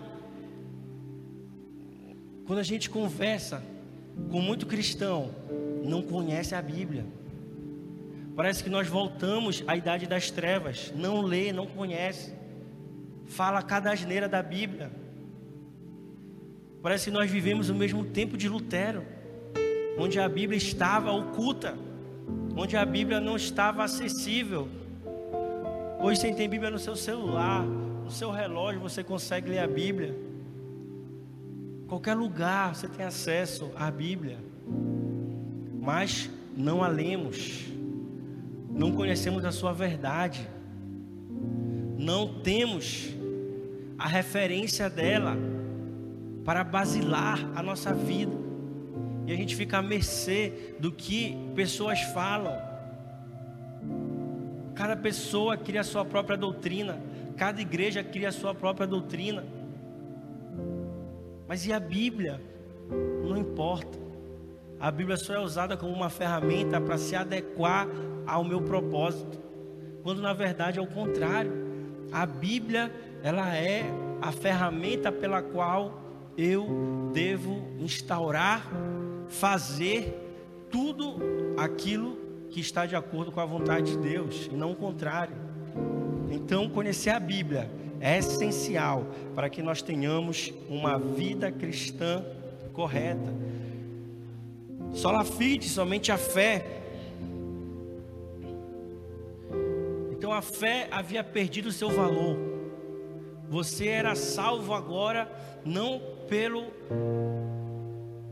quando 2.46 2.60
a 2.60 2.62
gente 2.62 2.88
conversa 2.88 3.62
com 4.30 4.40
muito 4.40 4.66
cristão, 4.66 5.34
não 5.84 6.00
conhece 6.00 6.54
a 6.54 6.62
Bíblia. 6.62 7.04
Parece 8.36 8.62
que 8.62 8.70
nós 8.70 8.86
voltamos 8.86 9.64
à 9.66 9.76
idade 9.76 10.06
das 10.06 10.30
trevas, 10.30 10.92
não 10.94 11.22
lê, 11.22 11.52
não 11.52 11.66
conhece. 11.66 12.32
Fala 13.26 13.62
cada 13.62 13.90
asneira 13.90 14.28
da 14.28 14.42
Bíblia. 14.42 14.92
Parece 16.80 17.06
que 17.06 17.10
nós 17.10 17.28
vivemos 17.28 17.68
o 17.68 17.74
mesmo 17.74 18.04
tempo 18.04 18.36
de 18.36 18.48
Lutero 18.48 19.17
onde 19.98 20.20
a 20.20 20.28
Bíblia 20.28 20.56
estava 20.56 21.10
oculta, 21.10 21.76
onde 22.56 22.76
a 22.76 22.84
Bíblia 22.84 23.20
não 23.20 23.36
estava 23.36 23.82
acessível. 23.82 24.68
Hoje 26.00 26.20
você 26.20 26.32
tem 26.32 26.48
Bíblia 26.48 26.70
no 26.70 26.78
seu 26.78 26.94
celular, 26.94 27.64
no 27.64 28.10
seu 28.10 28.30
relógio 28.30 28.80
você 28.80 29.02
consegue 29.02 29.50
ler 29.50 29.58
a 29.58 29.66
Bíblia. 29.66 30.16
Qualquer 31.88 32.14
lugar 32.14 32.76
você 32.76 32.86
tem 32.86 33.04
acesso 33.04 33.72
à 33.74 33.90
Bíblia. 33.90 34.38
Mas 35.80 36.30
não 36.56 36.84
a 36.84 36.88
lemos. 36.88 37.64
Não 38.70 38.92
conhecemos 38.92 39.44
a 39.44 39.50
sua 39.50 39.72
verdade. 39.72 40.48
Não 41.98 42.40
temos 42.42 43.08
a 43.98 44.06
referência 44.06 44.88
dela 44.88 45.36
para 46.44 46.62
basilar 46.62 47.50
a 47.56 47.62
nossa 47.62 47.92
vida 47.92 48.47
e 49.28 49.32
a 49.32 49.36
gente 49.36 49.54
fica 49.54 49.76
à 49.76 49.82
mercê 49.82 50.74
do 50.80 50.90
que 50.90 51.36
pessoas 51.54 52.00
falam. 52.00 52.56
Cada 54.74 54.96
pessoa 54.96 55.54
cria 55.54 55.82
a 55.82 55.84
sua 55.84 56.02
própria 56.02 56.34
doutrina, 56.34 56.98
cada 57.36 57.60
igreja 57.60 58.02
cria 58.02 58.30
a 58.30 58.32
sua 58.32 58.54
própria 58.54 58.86
doutrina. 58.86 59.44
Mas 61.46 61.66
e 61.66 61.74
a 61.74 61.78
Bíblia? 61.78 62.40
Não 63.22 63.36
importa. 63.36 63.98
A 64.80 64.90
Bíblia 64.90 65.18
só 65.18 65.34
é 65.34 65.40
usada 65.40 65.76
como 65.76 65.92
uma 65.92 66.08
ferramenta 66.08 66.80
para 66.80 66.96
se 66.96 67.14
adequar 67.14 67.86
ao 68.26 68.42
meu 68.42 68.62
propósito, 68.62 69.38
quando 70.02 70.22
na 70.22 70.32
verdade 70.32 70.78
é 70.78 70.82
o 70.82 70.86
contrário. 70.86 71.52
A 72.10 72.24
Bíblia, 72.24 72.90
ela 73.22 73.54
é 73.54 73.84
a 74.22 74.32
ferramenta 74.32 75.12
pela 75.12 75.42
qual 75.42 76.00
eu 76.34 77.10
devo 77.12 77.68
instaurar 77.78 78.66
fazer 79.28 80.66
tudo 80.70 81.16
aquilo 81.56 82.16
que 82.50 82.60
está 82.60 82.86
de 82.86 82.96
acordo 82.96 83.30
com 83.30 83.40
a 83.40 83.44
vontade 83.44 83.92
de 83.92 83.98
Deus 83.98 84.48
e 84.50 84.54
não 84.54 84.72
o 84.72 84.76
contrário. 84.76 85.36
Então, 86.30 86.68
conhecer 86.68 87.10
a 87.10 87.20
Bíblia 87.20 87.70
é 88.00 88.18
essencial 88.18 89.06
para 89.34 89.48
que 89.50 89.62
nós 89.62 89.82
tenhamos 89.82 90.52
uma 90.68 90.98
vida 90.98 91.50
cristã 91.50 92.24
correta. 92.72 93.34
Sola 94.92 95.24
fide, 95.24 95.68
somente 95.68 96.10
a 96.10 96.16
fé. 96.16 96.64
Então 100.12 100.32
a 100.32 100.42
fé 100.42 100.88
havia 100.90 101.22
perdido 101.22 101.70
seu 101.70 101.90
valor. 101.90 102.36
Você 103.48 103.88
era 103.88 104.14
salvo 104.14 104.74
agora 104.74 105.30
não 105.64 106.00
pelo 106.28 106.64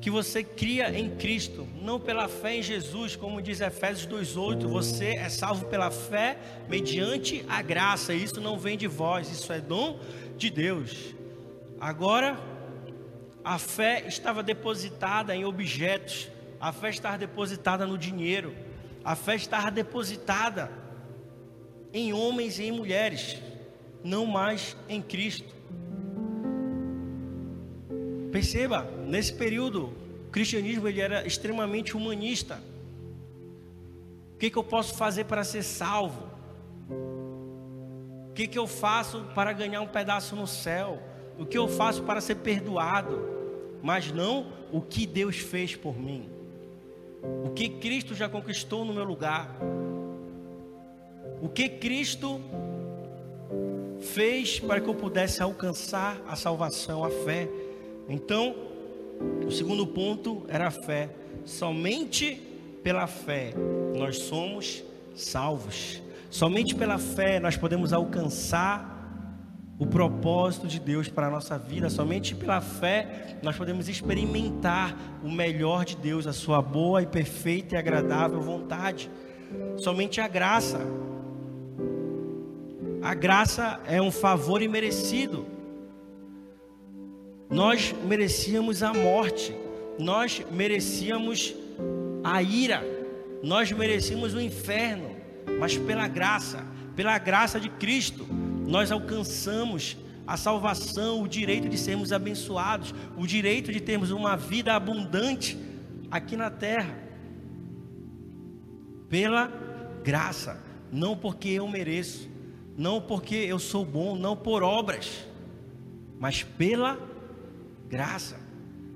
que 0.06 0.10
você 0.10 0.44
cria 0.44 0.96
em 0.96 1.16
Cristo, 1.16 1.66
não 1.82 1.98
pela 1.98 2.28
fé 2.28 2.58
em 2.58 2.62
Jesus, 2.62 3.16
como 3.16 3.42
diz 3.42 3.60
Efésios 3.60 4.06
2:8, 4.06 4.68
você 4.68 5.16
é 5.16 5.28
salvo 5.28 5.66
pela 5.66 5.90
fé 5.90 6.38
mediante 6.68 7.44
a 7.48 7.60
graça. 7.60 8.14
Isso 8.14 8.40
não 8.40 8.56
vem 8.56 8.78
de 8.78 8.86
vós, 8.86 9.28
isso 9.28 9.52
é 9.52 9.60
dom 9.60 9.98
de 10.36 10.48
Deus. 10.48 11.12
Agora, 11.80 12.38
a 13.42 13.58
fé 13.58 14.04
estava 14.06 14.44
depositada 14.44 15.34
em 15.34 15.44
objetos, 15.44 16.28
a 16.60 16.72
fé 16.72 16.90
estava 16.90 17.18
depositada 17.18 17.84
no 17.84 17.98
dinheiro, 17.98 18.54
a 19.04 19.16
fé 19.16 19.34
estava 19.34 19.72
depositada 19.72 20.70
em 21.92 22.12
homens 22.12 22.60
e 22.60 22.66
em 22.66 22.70
mulheres, 22.70 23.38
não 24.04 24.24
mais 24.24 24.76
em 24.88 25.02
Cristo. 25.02 25.55
Perceba, 28.32 28.82
nesse 29.06 29.32
período, 29.32 29.92
o 30.28 30.30
cristianismo 30.30 30.88
ele 30.88 31.00
era 31.00 31.26
extremamente 31.26 31.96
humanista. 31.96 32.60
O 34.34 34.38
que, 34.38 34.50
que 34.50 34.56
eu 34.58 34.64
posso 34.64 34.94
fazer 34.94 35.24
para 35.24 35.42
ser 35.44 35.62
salvo? 35.62 36.22
O 38.30 38.32
que, 38.34 38.46
que 38.46 38.58
eu 38.58 38.66
faço 38.66 39.22
para 39.34 39.52
ganhar 39.52 39.80
um 39.80 39.86
pedaço 39.86 40.36
no 40.36 40.46
céu? 40.46 41.02
O 41.38 41.46
que 41.46 41.56
eu 41.56 41.68
faço 41.68 42.02
para 42.02 42.20
ser 42.20 42.36
perdoado? 42.36 43.18
Mas 43.82 44.12
não 44.12 44.52
o 44.72 44.80
que 44.80 45.06
Deus 45.06 45.36
fez 45.38 45.74
por 45.74 45.98
mim. 45.98 46.28
O 47.44 47.50
que 47.50 47.68
Cristo 47.68 48.14
já 48.14 48.28
conquistou 48.28 48.84
no 48.84 48.92
meu 48.92 49.04
lugar. 49.04 49.56
O 51.40 51.48
que 51.48 51.68
Cristo 51.68 52.40
fez 54.00 54.60
para 54.60 54.80
que 54.80 54.88
eu 54.88 54.94
pudesse 54.94 55.42
alcançar 55.42 56.20
a 56.28 56.36
salvação, 56.36 57.04
a 57.04 57.10
fé. 57.10 57.48
Então, 58.08 58.54
o 59.46 59.50
segundo 59.50 59.86
ponto 59.86 60.44
era 60.48 60.68
a 60.68 60.70
fé. 60.70 61.10
Somente 61.44 62.42
pela 62.82 63.06
fé 63.06 63.52
nós 63.96 64.18
somos 64.18 64.84
salvos. 65.14 66.02
Somente 66.30 66.74
pela 66.74 66.98
fé 66.98 67.40
nós 67.40 67.56
podemos 67.56 67.92
alcançar 67.92 68.94
o 69.78 69.86
propósito 69.86 70.66
de 70.66 70.80
Deus 70.80 71.08
para 71.08 71.26
a 71.26 71.30
nossa 71.30 71.58
vida. 71.58 71.90
Somente 71.90 72.34
pela 72.34 72.60
fé 72.60 73.36
nós 73.42 73.56
podemos 73.56 73.88
experimentar 73.88 74.96
o 75.22 75.30
melhor 75.30 75.84
de 75.84 75.96
Deus, 75.96 76.26
a 76.26 76.32
sua 76.32 76.62
boa 76.62 77.02
e 77.02 77.06
perfeita 77.06 77.74
e 77.74 77.78
agradável 77.78 78.40
vontade. 78.40 79.10
Somente 79.78 80.20
a 80.20 80.28
graça. 80.28 80.80
A 83.02 83.14
graça 83.14 83.80
é 83.86 84.00
um 84.02 84.10
favor 84.10 84.62
imerecido. 84.62 85.55
Nós 87.48 87.94
merecíamos 88.04 88.82
a 88.82 88.92
morte, 88.92 89.54
nós 89.98 90.44
merecíamos 90.50 91.54
a 92.24 92.42
ira, 92.42 92.82
nós 93.42 93.70
merecíamos 93.70 94.34
o 94.34 94.40
inferno, 94.40 95.16
mas 95.60 95.76
pela 95.76 96.08
graça, 96.08 96.66
pela 96.96 97.16
graça 97.18 97.60
de 97.60 97.68
Cristo, 97.68 98.26
nós 98.66 98.90
alcançamos 98.90 99.96
a 100.26 100.36
salvação, 100.36 101.22
o 101.22 101.28
direito 101.28 101.68
de 101.68 101.78
sermos 101.78 102.12
abençoados, 102.12 102.92
o 103.16 103.26
direito 103.26 103.72
de 103.72 103.80
termos 103.80 104.10
uma 104.10 104.36
vida 104.36 104.74
abundante 104.74 105.56
aqui 106.10 106.36
na 106.36 106.50
terra. 106.50 106.98
Pela 109.08 109.46
graça, 110.02 110.60
não 110.90 111.16
porque 111.16 111.50
eu 111.50 111.68
mereço, 111.68 112.28
não 112.76 113.00
porque 113.00 113.36
eu 113.36 113.60
sou 113.60 113.84
bom, 113.84 114.16
não 114.16 114.36
por 114.36 114.64
obras, 114.64 115.24
mas 116.18 116.42
pela 116.42 116.94
graça. 116.94 117.15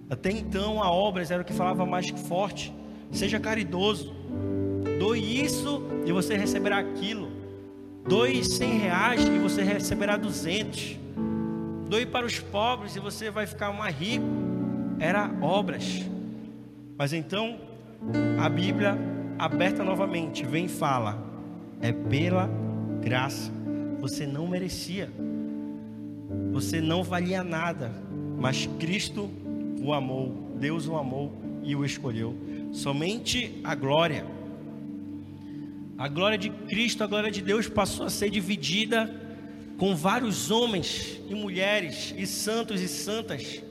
Até 0.08 0.30
então 0.30 0.82
a 0.82 0.90
obras 0.90 1.30
era 1.30 1.42
o 1.42 1.44
que 1.44 1.52
falava 1.52 1.86
mais 1.86 2.08
forte. 2.10 2.72
Seja 3.12 3.38
caridoso. 3.38 4.14
Doe 4.98 5.44
isso 5.44 5.82
e 6.04 6.12
você 6.12 6.36
receberá 6.36 6.78
aquilo. 6.78 7.30
Doe 8.06 8.44
cem 8.44 8.78
reais 8.78 9.24
e 9.24 9.38
você 9.38 9.62
receberá 9.62 10.16
duzentos. 10.16 10.98
Doe 11.88 12.06
para 12.06 12.26
os 12.26 12.38
pobres 12.38 12.96
e 12.96 13.00
você 13.00 13.30
vai 13.30 13.46
ficar 13.46 13.72
mais 13.72 13.94
rico. 13.94 14.24
Era 14.98 15.30
obras. 15.40 16.04
Mas 16.96 17.12
então 17.12 17.58
a 18.38 18.48
Bíblia 18.48 18.96
aberta 19.38 19.82
novamente 19.82 20.44
vem 20.44 20.66
e 20.66 20.68
fala: 20.68 21.18
é 21.80 21.92
pela 21.92 22.48
graça. 23.00 23.50
Você 24.00 24.26
não 24.26 24.46
merecia. 24.46 25.10
Você 26.52 26.80
não 26.80 27.02
valia 27.02 27.42
nada, 27.42 27.90
mas 28.40 28.66
Cristo 28.78 29.30
o 29.82 29.92
amou, 29.92 30.56
Deus 30.58 30.88
o 30.88 30.96
amou 30.96 31.32
e 31.62 31.76
o 31.76 31.84
escolheu. 31.84 32.34
Somente 32.72 33.60
a 33.62 33.74
glória. 33.74 34.24
A 35.98 36.08
glória 36.08 36.38
de 36.38 36.48
Cristo, 36.48 37.04
a 37.04 37.06
glória 37.06 37.30
de 37.30 37.42
Deus 37.42 37.68
passou 37.68 38.06
a 38.06 38.10
ser 38.10 38.30
dividida 38.30 39.14
com 39.76 39.94
vários 39.94 40.50
homens 40.50 41.20
e 41.28 41.34
mulheres, 41.34 42.14
e 42.16 42.26
santos 42.26 42.80
e 42.80 42.88
santas. 42.88 43.62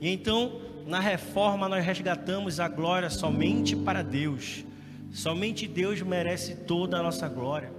E 0.00 0.08
então, 0.08 0.60
na 0.84 0.98
reforma, 0.98 1.68
nós 1.68 1.84
resgatamos 1.84 2.58
a 2.58 2.66
glória 2.66 3.08
somente 3.10 3.76
para 3.76 4.02
Deus. 4.02 4.64
Somente 5.12 5.68
Deus 5.68 6.02
merece 6.02 6.56
toda 6.56 6.98
a 6.98 7.02
nossa 7.02 7.28
glória. 7.28 7.72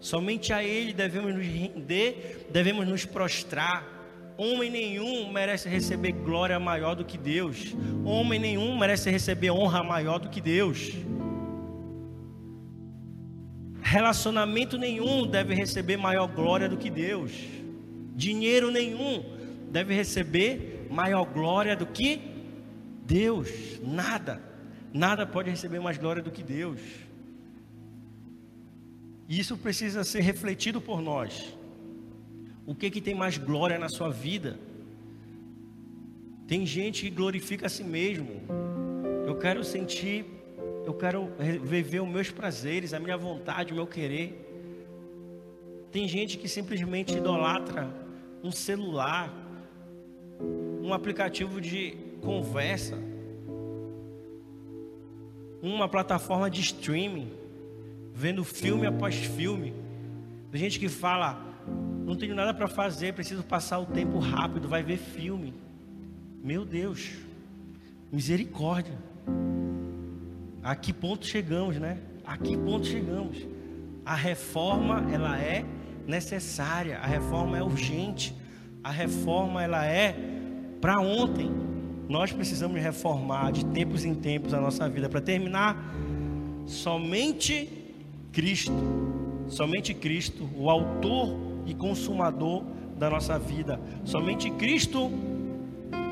Somente 0.00 0.52
a 0.52 0.64
Ele 0.64 0.94
devemos 0.94 1.34
nos 1.34 1.44
render, 1.44 2.46
devemos 2.50 2.88
nos 2.88 3.04
prostrar. 3.04 3.97
Homem 4.38 4.70
nenhum 4.70 5.32
merece 5.32 5.68
receber 5.68 6.12
glória 6.12 6.60
maior 6.60 6.94
do 6.94 7.04
que 7.04 7.18
Deus. 7.18 7.74
Homem 8.04 8.38
nenhum 8.38 8.78
merece 8.78 9.10
receber 9.10 9.50
honra 9.50 9.82
maior 9.82 10.20
do 10.20 10.28
que 10.28 10.40
Deus. 10.40 10.92
Relacionamento 13.82 14.78
nenhum 14.78 15.26
deve 15.26 15.54
receber 15.54 15.96
maior 15.96 16.28
glória 16.28 16.68
do 16.68 16.76
que 16.76 16.88
Deus. 16.88 17.32
Dinheiro 18.14 18.70
nenhum 18.70 19.24
deve 19.72 19.92
receber 19.92 20.86
maior 20.88 21.24
glória 21.24 21.74
do 21.74 21.86
que 21.86 22.20
Deus. 23.04 23.50
Nada. 23.82 24.40
Nada 24.92 25.26
pode 25.26 25.50
receber 25.50 25.80
mais 25.80 25.98
glória 25.98 26.22
do 26.22 26.30
que 26.30 26.44
Deus. 26.44 26.80
E 29.28 29.40
isso 29.40 29.56
precisa 29.56 30.04
ser 30.04 30.20
refletido 30.20 30.80
por 30.80 31.02
nós. 31.02 31.57
O 32.68 32.74
que 32.74 32.90
que 32.90 33.00
tem 33.00 33.14
mais 33.14 33.38
glória 33.38 33.78
na 33.78 33.88
sua 33.88 34.10
vida? 34.10 34.58
Tem 36.46 36.66
gente 36.66 37.04
que 37.04 37.10
glorifica 37.10 37.64
a 37.64 37.68
si 37.70 37.82
mesmo. 37.82 38.42
Eu 39.26 39.38
quero 39.38 39.64
sentir, 39.64 40.26
eu 40.84 40.92
quero 40.92 41.30
viver 41.62 42.00
os 42.02 42.08
meus 42.08 42.30
prazeres, 42.30 42.92
a 42.92 43.00
minha 43.00 43.16
vontade, 43.16 43.72
o 43.72 43.74
meu 43.74 43.86
querer. 43.86 44.28
Tem 45.90 46.06
gente 46.06 46.36
que 46.36 46.46
simplesmente 46.46 47.16
idolatra 47.16 47.88
um 48.44 48.52
celular, 48.52 49.32
um 50.82 50.92
aplicativo 50.92 51.62
de 51.62 51.96
conversa, 52.20 52.98
uma 55.62 55.88
plataforma 55.88 56.50
de 56.50 56.60
streaming 56.60 57.32
vendo 58.12 58.44
filme 58.44 58.86
após 58.86 59.14
filme. 59.14 59.72
Tem 60.52 60.60
gente 60.60 60.78
que 60.78 60.90
fala: 60.90 61.48
não 62.08 62.16
tenho 62.16 62.34
nada 62.34 62.54
para 62.54 62.66
fazer, 62.66 63.12
preciso 63.12 63.42
passar 63.42 63.78
o 63.78 63.84
tempo 63.84 64.18
rápido, 64.18 64.66
vai 64.66 64.82
ver 64.82 64.96
filme. 64.96 65.52
Meu 66.42 66.64
Deus, 66.64 67.10
misericórdia. 68.10 68.96
A 70.62 70.74
que 70.74 70.90
ponto 70.90 71.26
chegamos, 71.26 71.76
né? 71.76 71.98
A 72.24 72.38
que 72.38 72.56
ponto 72.56 72.86
chegamos? 72.86 73.46
A 74.06 74.14
reforma, 74.14 75.06
ela 75.12 75.38
é 75.38 75.66
necessária, 76.06 76.96
a 76.98 77.06
reforma 77.06 77.58
é 77.58 77.62
urgente, 77.62 78.34
a 78.82 78.90
reforma, 78.90 79.62
ela 79.62 79.84
é 79.84 80.16
para 80.80 80.98
ontem. 81.02 81.50
Nós 82.08 82.32
precisamos 82.32 82.80
reformar 82.80 83.52
de 83.52 83.66
tempos 83.66 84.06
em 84.06 84.14
tempos 84.14 84.54
a 84.54 84.60
nossa 84.62 84.88
vida. 84.88 85.10
Para 85.10 85.20
terminar, 85.20 85.76
somente 86.64 87.68
Cristo, 88.32 88.72
somente 89.50 89.92
Cristo, 89.92 90.48
o 90.56 90.70
autor 90.70 91.47
e 91.68 91.74
consumador 91.74 92.64
da 92.98 93.08
nossa 93.08 93.38
vida. 93.38 93.78
Somente 94.04 94.50
Cristo 94.50 95.10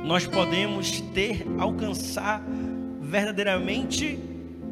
nós 0.05 0.25
podemos 0.25 1.01
ter, 1.01 1.45
alcançar 1.59 2.41
verdadeiramente 3.01 4.19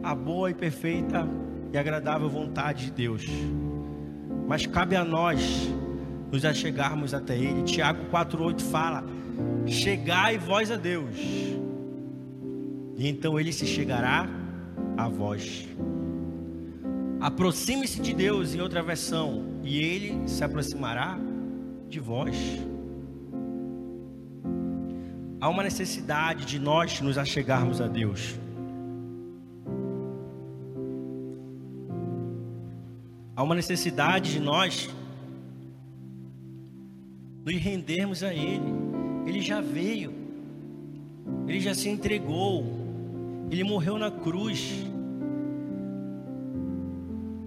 a 0.02 0.14
boa 0.14 0.50
e 0.50 0.54
perfeita 0.54 1.26
e 1.72 1.78
agradável 1.78 2.28
vontade 2.28 2.84
de 2.86 2.90
Deus. 2.92 3.24
Mas 4.46 4.66
cabe 4.66 4.94
a 4.94 5.04
nós 5.04 5.68
nos 6.30 6.44
achegarmos 6.44 7.14
até 7.14 7.36
Ele. 7.36 7.62
Tiago 7.62 8.04
4,8 8.12 8.60
fala: 8.60 9.04
Chegai 9.66 10.38
vós 10.38 10.70
a 10.70 10.76
Deus, 10.76 11.16
e 12.96 13.08
então 13.08 13.40
Ele 13.40 13.52
se 13.52 13.66
chegará 13.66 14.28
a 14.96 15.08
vós. 15.08 15.66
Aproxime-se 17.24 18.02
de 18.02 18.12
Deus, 18.12 18.54
em 18.54 18.60
outra 18.60 18.82
versão, 18.82 19.44
e 19.62 19.78
Ele 19.78 20.28
se 20.28 20.44
aproximará 20.44 21.18
de 21.88 21.98
vós. 21.98 22.36
Há 25.40 25.48
uma 25.48 25.62
necessidade 25.62 26.44
de 26.44 26.58
nós 26.58 27.00
nos 27.00 27.16
achegarmos 27.16 27.80
a 27.80 27.86
Deus. 27.86 28.38
Há 33.34 33.42
uma 33.42 33.54
necessidade 33.54 34.30
de 34.30 34.40
nós 34.40 34.90
nos 37.42 37.54
rendermos 37.54 38.22
a 38.22 38.34
Ele. 38.34 38.70
Ele 39.24 39.40
já 39.40 39.62
veio, 39.62 40.12
Ele 41.48 41.58
já 41.58 41.72
se 41.72 41.88
entregou, 41.88 42.66
Ele 43.50 43.64
morreu 43.64 43.96
na 43.96 44.10
cruz. 44.10 44.92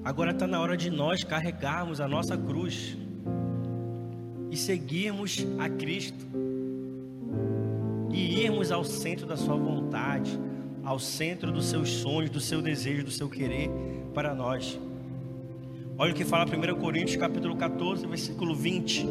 Agora 0.08 0.32
está 0.32 0.48
na 0.48 0.62
hora 0.62 0.78
de 0.78 0.90
nós 0.90 1.22
carregarmos 1.22 2.00
a 2.00 2.08
nossa 2.08 2.38
cruz 2.38 2.96
e 4.50 4.56
seguirmos 4.56 5.46
a 5.60 5.68
Cristo 5.68 6.26
e 8.10 8.40
irmos 8.42 8.72
ao 8.72 8.86
centro 8.86 9.26
da 9.26 9.36
Sua 9.36 9.58
vontade, 9.58 10.40
ao 10.82 10.98
centro 10.98 11.52
dos 11.52 11.66
seus 11.66 11.90
sonhos, 11.90 12.30
do 12.30 12.40
seu 12.40 12.62
desejo, 12.62 13.04
do 13.04 13.12
seu 13.12 13.28
querer 13.28 13.70
para 14.14 14.34
nós. 14.34 14.80
Olha 15.98 16.14
o 16.14 16.16
que 16.16 16.24
fala 16.24 16.46
1 16.46 16.80
Coríntios 16.80 17.18
capítulo 17.18 17.58
14, 17.58 18.08
versículo 18.08 18.56
20. 18.56 19.06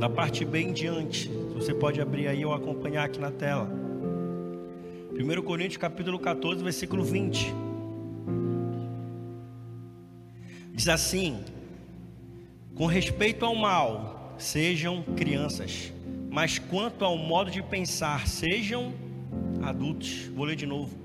Na 0.00 0.10
parte 0.10 0.44
bem 0.44 0.72
diante, 0.72 1.28
você 1.54 1.72
pode 1.72 2.00
abrir 2.00 2.26
aí 2.26 2.44
ou 2.44 2.52
acompanhar 2.52 3.04
aqui 3.04 3.20
na 3.20 3.30
tela. 3.30 3.70
1 5.12 5.42
Coríntios 5.42 5.76
capítulo 5.76 6.18
14, 6.18 6.60
versículo 6.60 7.04
20. 7.04 7.67
Diz 10.78 10.86
assim: 10.86 11.42
com 12.76 12.86
respeito 12.86 13.44
ao 13.44 13.56
mal, 13.56 14.36
sejam 14.38 15.02
crianças, 15.16 15.92
mas 16.30 16.60
quanto 16.60 17.04
ao 17.04 17.18
modo 17.18 17.50
de 17.50 17.60
pensar, 17.60 18.28
sejam 18.28 18.92
adultos. 19.60 20.30
Vou 20.36 20.44
ler 20.44 20.54
de 20.54 20.66
novo. 20.66 20.96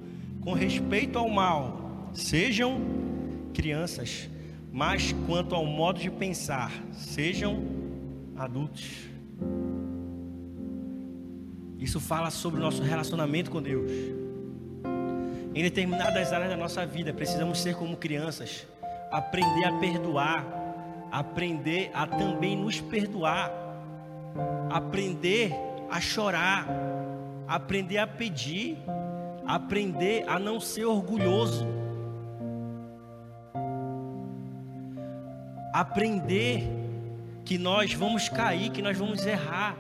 Com 0.42 0.54
respeito 0.54 1.18
ao 1.18 1.28
mal, 1.28 2.12
sejam 2.14 2.80
crianças, 3.52 4.30
mas 4.72 5.12
quanto 5.26 5.56
ao 5.56 5.66
modo 5.66 6.00
de 6.00 6.12
pensar, 6.12 6.72
sejam 6.92 7.64
adultos. 8.36 8.92
Isso 11.80 12.00
fala 12.00 12.30
sobre 12.30 12.60
o 12.60 12.64
nosso 12.64 12.84
relacionamento 12.84 13.50
com 13.50 13.60
Deus. 13.60 13.92
Em 15.56 15.64
determinadas 15.64 16.32
áreas 16.32 16.52
da 16.52 16.58
nossa 16.58 16.86
vida, 16.86 17.12
precisamos 17.12 17.60
ser 17.60 17.76
como 17.76 17.98
crianças 17.98 18.68
aprender 19.14 19.66
a 19.66 19.74
perdoar, 19.74 20.44
aprender 21.12 21.92
a 21.94 22.08
também 22.08 22.58
nos 22.58 22.82
perdoar, 22.82 23.52
aprender 24.72 25.54
a 25.92 26.02
chorar, 26.02 26.68
aprender 27.48 28.00
a 28.00 28.08
pedir, 28.08 28.76
aprender 29.46 30.26
a 30.28 30.40
não 30.40 30.60
ser 30.60 30.86
orgulhoso, 30.86 31.64
aprender 35.72 36.68
que 37.46 37.60
nós 37.60 37.94
vamos 37.94 38.30
cair, 38.30 38.72
que 38.72 38.82
nós 38.82 38.98
vamos 38.98 39.24
errar, 39.28 39.78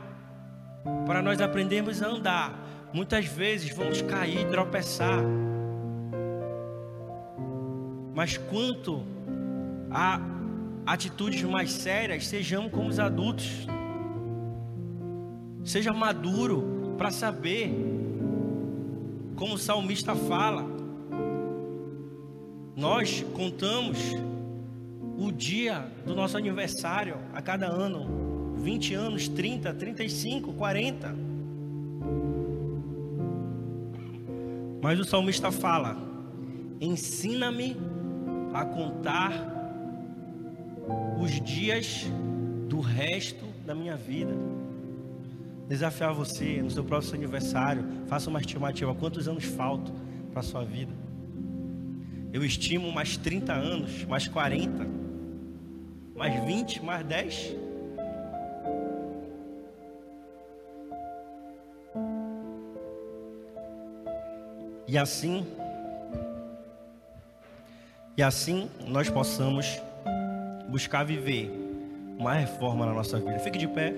para 1.08 1.24
nós 1.24 1.42
aprendermos 1.42 2.04
a 2.04 2.08
andar. 2.08 2.54
Muitas 2.94 3.26
vezes 3.26 3.76
vamos 3.76 4.00
cair, 4.04 4.48
tropeçar. 4.50 5.24
Mas 8.14 8.38
quanto 8.38 9.04
a 9.94 10.20
atitudes 10.86 11.44
mais 11.44 11.72
sérias, 11.72 12.28
sejamos 12.28 12.72
como 12.72 12.90
os 12.90 13.00
adultos. 13.00 13.68
Seja 15.64 15.94
maduro 15.94 16.96
para 16.98 17.12
saber, 17.12 17.72
como 19.36 19.54
o 19.54 19.58
salmista 19.58 20.16
fala. 20.16 20.66
Nós 22.76 23.24
contamos 23.34 24.00
o 25.18 25.32
dia 25.32 25.86
do 26.06 26.16
nosso 26.16 26.36
aniversário 26.38 27.18
a 27.34 27.42
cada 27.42 27.68
ano, 27.68 28.56
20 28.58 28.94
anos, 28.96 29.28
30, 29.28 29.74
35, 29.76 30.54
40. 30.54 31.16
Mas 34.82 35.00
o 35.00 35.06
salmista 35.06 35.52
fala: 35.52 35.96
ensina-me 36.82 37.78
a 38.54 38.66
contar 38.66 39.63
os 41.20 41.42
dias 41.42 42.06
do 42.68 42.80
resto 42.80 43.46
da 43.66 43.74
minha 43.74 43.96
vida. 43.96 44.34
Desafiar 45.68 46.14
você 46.14 46.62
no 46.62 46.70
seu 46.70 46.84
próximo 46.84 47.16
aniversário, 47.16 47.84
faça 48.08 48.30
uma 48.30 48.40
estimativa: 48.40 48.94
quantos 48.94 49.28
anos 49.28 49.46
faltam 49.46 49.96
para 50.32 50.42
a 50.42 50.44
sua 50.44 50.64
vida? 50.64 50.92
Eu 52.32 52.44
estimo 52.44 52.92
mais 52.92 53.16
30 53.16 53.54
anos, 53.54 54.04
mais 54.06 54.28
40, 54.28 54.88
mais 56.16 56.44
20, 56.46 56.84
mais 56.84 57.06
10. 57.06 57.56
E 64.88 64.98
assim, 64.98 65.46
e 68.18 68.22
assim 68.22 68.70
nós 68.88 69.10
possamos 69.10 69.82
buscar 70.74 71.04
viver 71.04 71.52
uma 72.18 72.34
reforma 72.34 72.84
na 72.84 72.94
nossa 72.94 73.20
vida. 73.20 73.38
Fique 73.38 73.60
de 73.60 73.68
pé. 73.68 73.94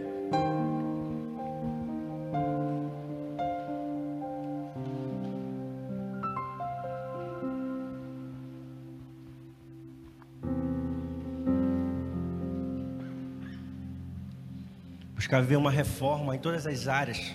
Buscar 15.15 15.39
viver 15.39 15.55
uma 15.55 15.71
reforma 15.71 16.35
em 16.35 16.39
todas 16.39 16.67
as 16.67 16.89
áreas. 16.89 17.33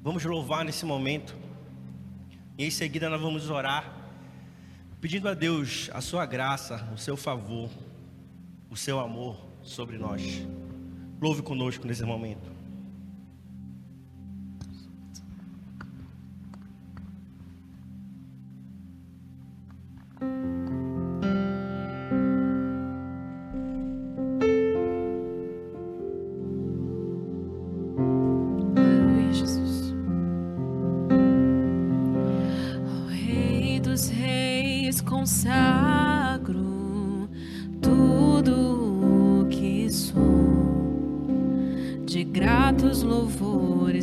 Vamos 0.00 0.24
louvar 0.24 0.64
nesse 0.64 0.86
momento. 0.86 1.34
E 2.56 2.64
em 2.64 2.70
seguida 2.70 3.10
nós 3.10 3.20
vamos 3.20 3.50
orar, 3.50 3.92
pedindo 5.00 5.28
a 5.28 5.34
Deus 5.34 5.90
a 5.92 6.00
sua 6.00 6.24
graça, 6.24 6.88
o 6.94 6.98
seu 6.98 7.16
favor, 7.16 7.68
o 8.70 8.76
seu 8.76 9.00
amor 9.00 9.36
sobre 9.62 9.98
nós. 9.98 10.46
Louve 11.20 11.42
conosco 11.42 11.86
nesse 11.86 12.04
momento. 12.04 12.57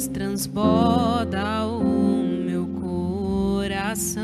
Transborda 0.08 1.66
o 1.68 2.24
meu 2.24 2.66
coração. 2.80 4.24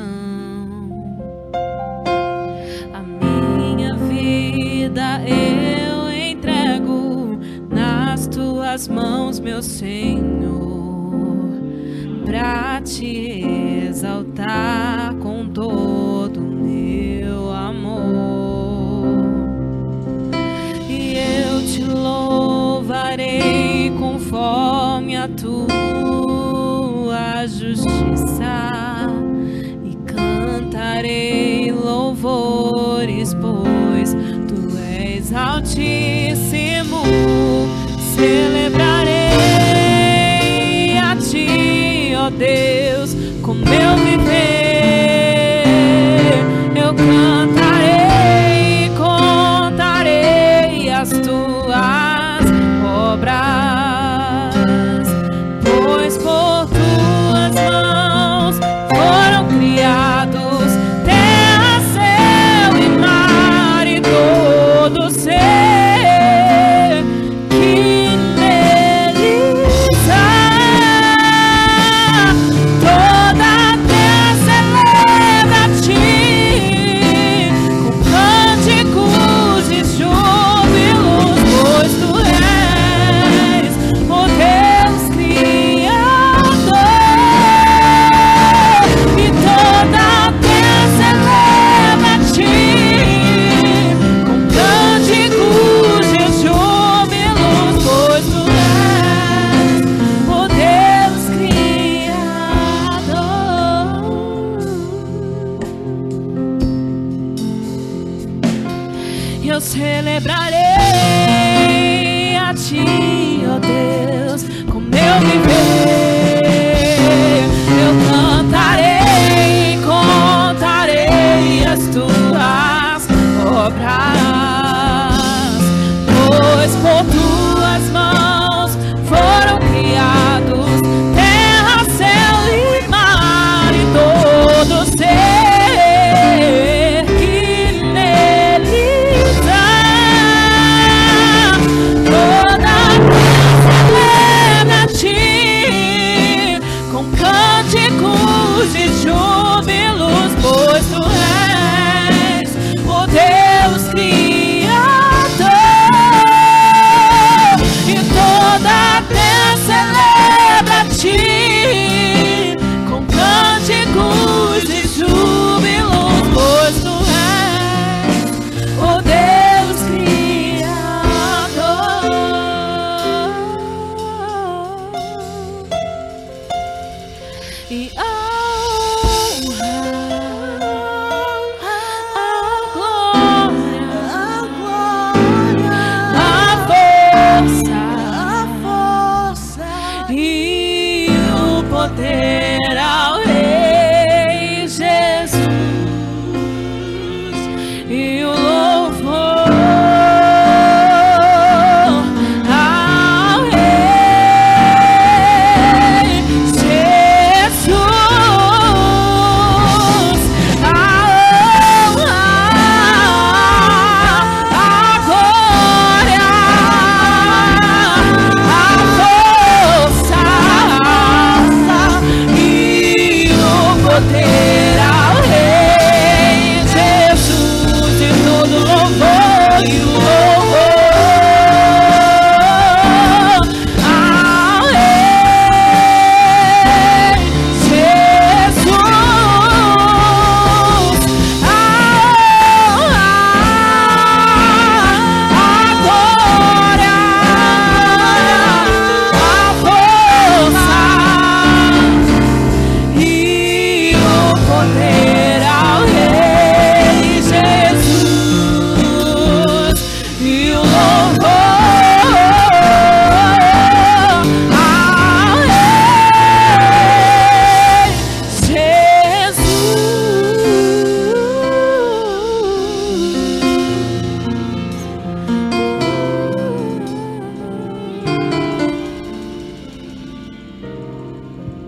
A 2.94 3.02
minha 3.02 3.96
vida 3.96 5.22
eu 5.28 6.10
entrego 6.10 7.38
nas 7.70 8.28
tuas 8.28 8.88
mãos, 8.88 9.40
meu 9.40 9.62
Senhor, 9.62 10.22
para 12.26 12.82
te 12.82 13.44
exaltar 13.90 15.16
com 15.16 15.50
todo 15.50 15.91
altíssimo. 35.72 37.51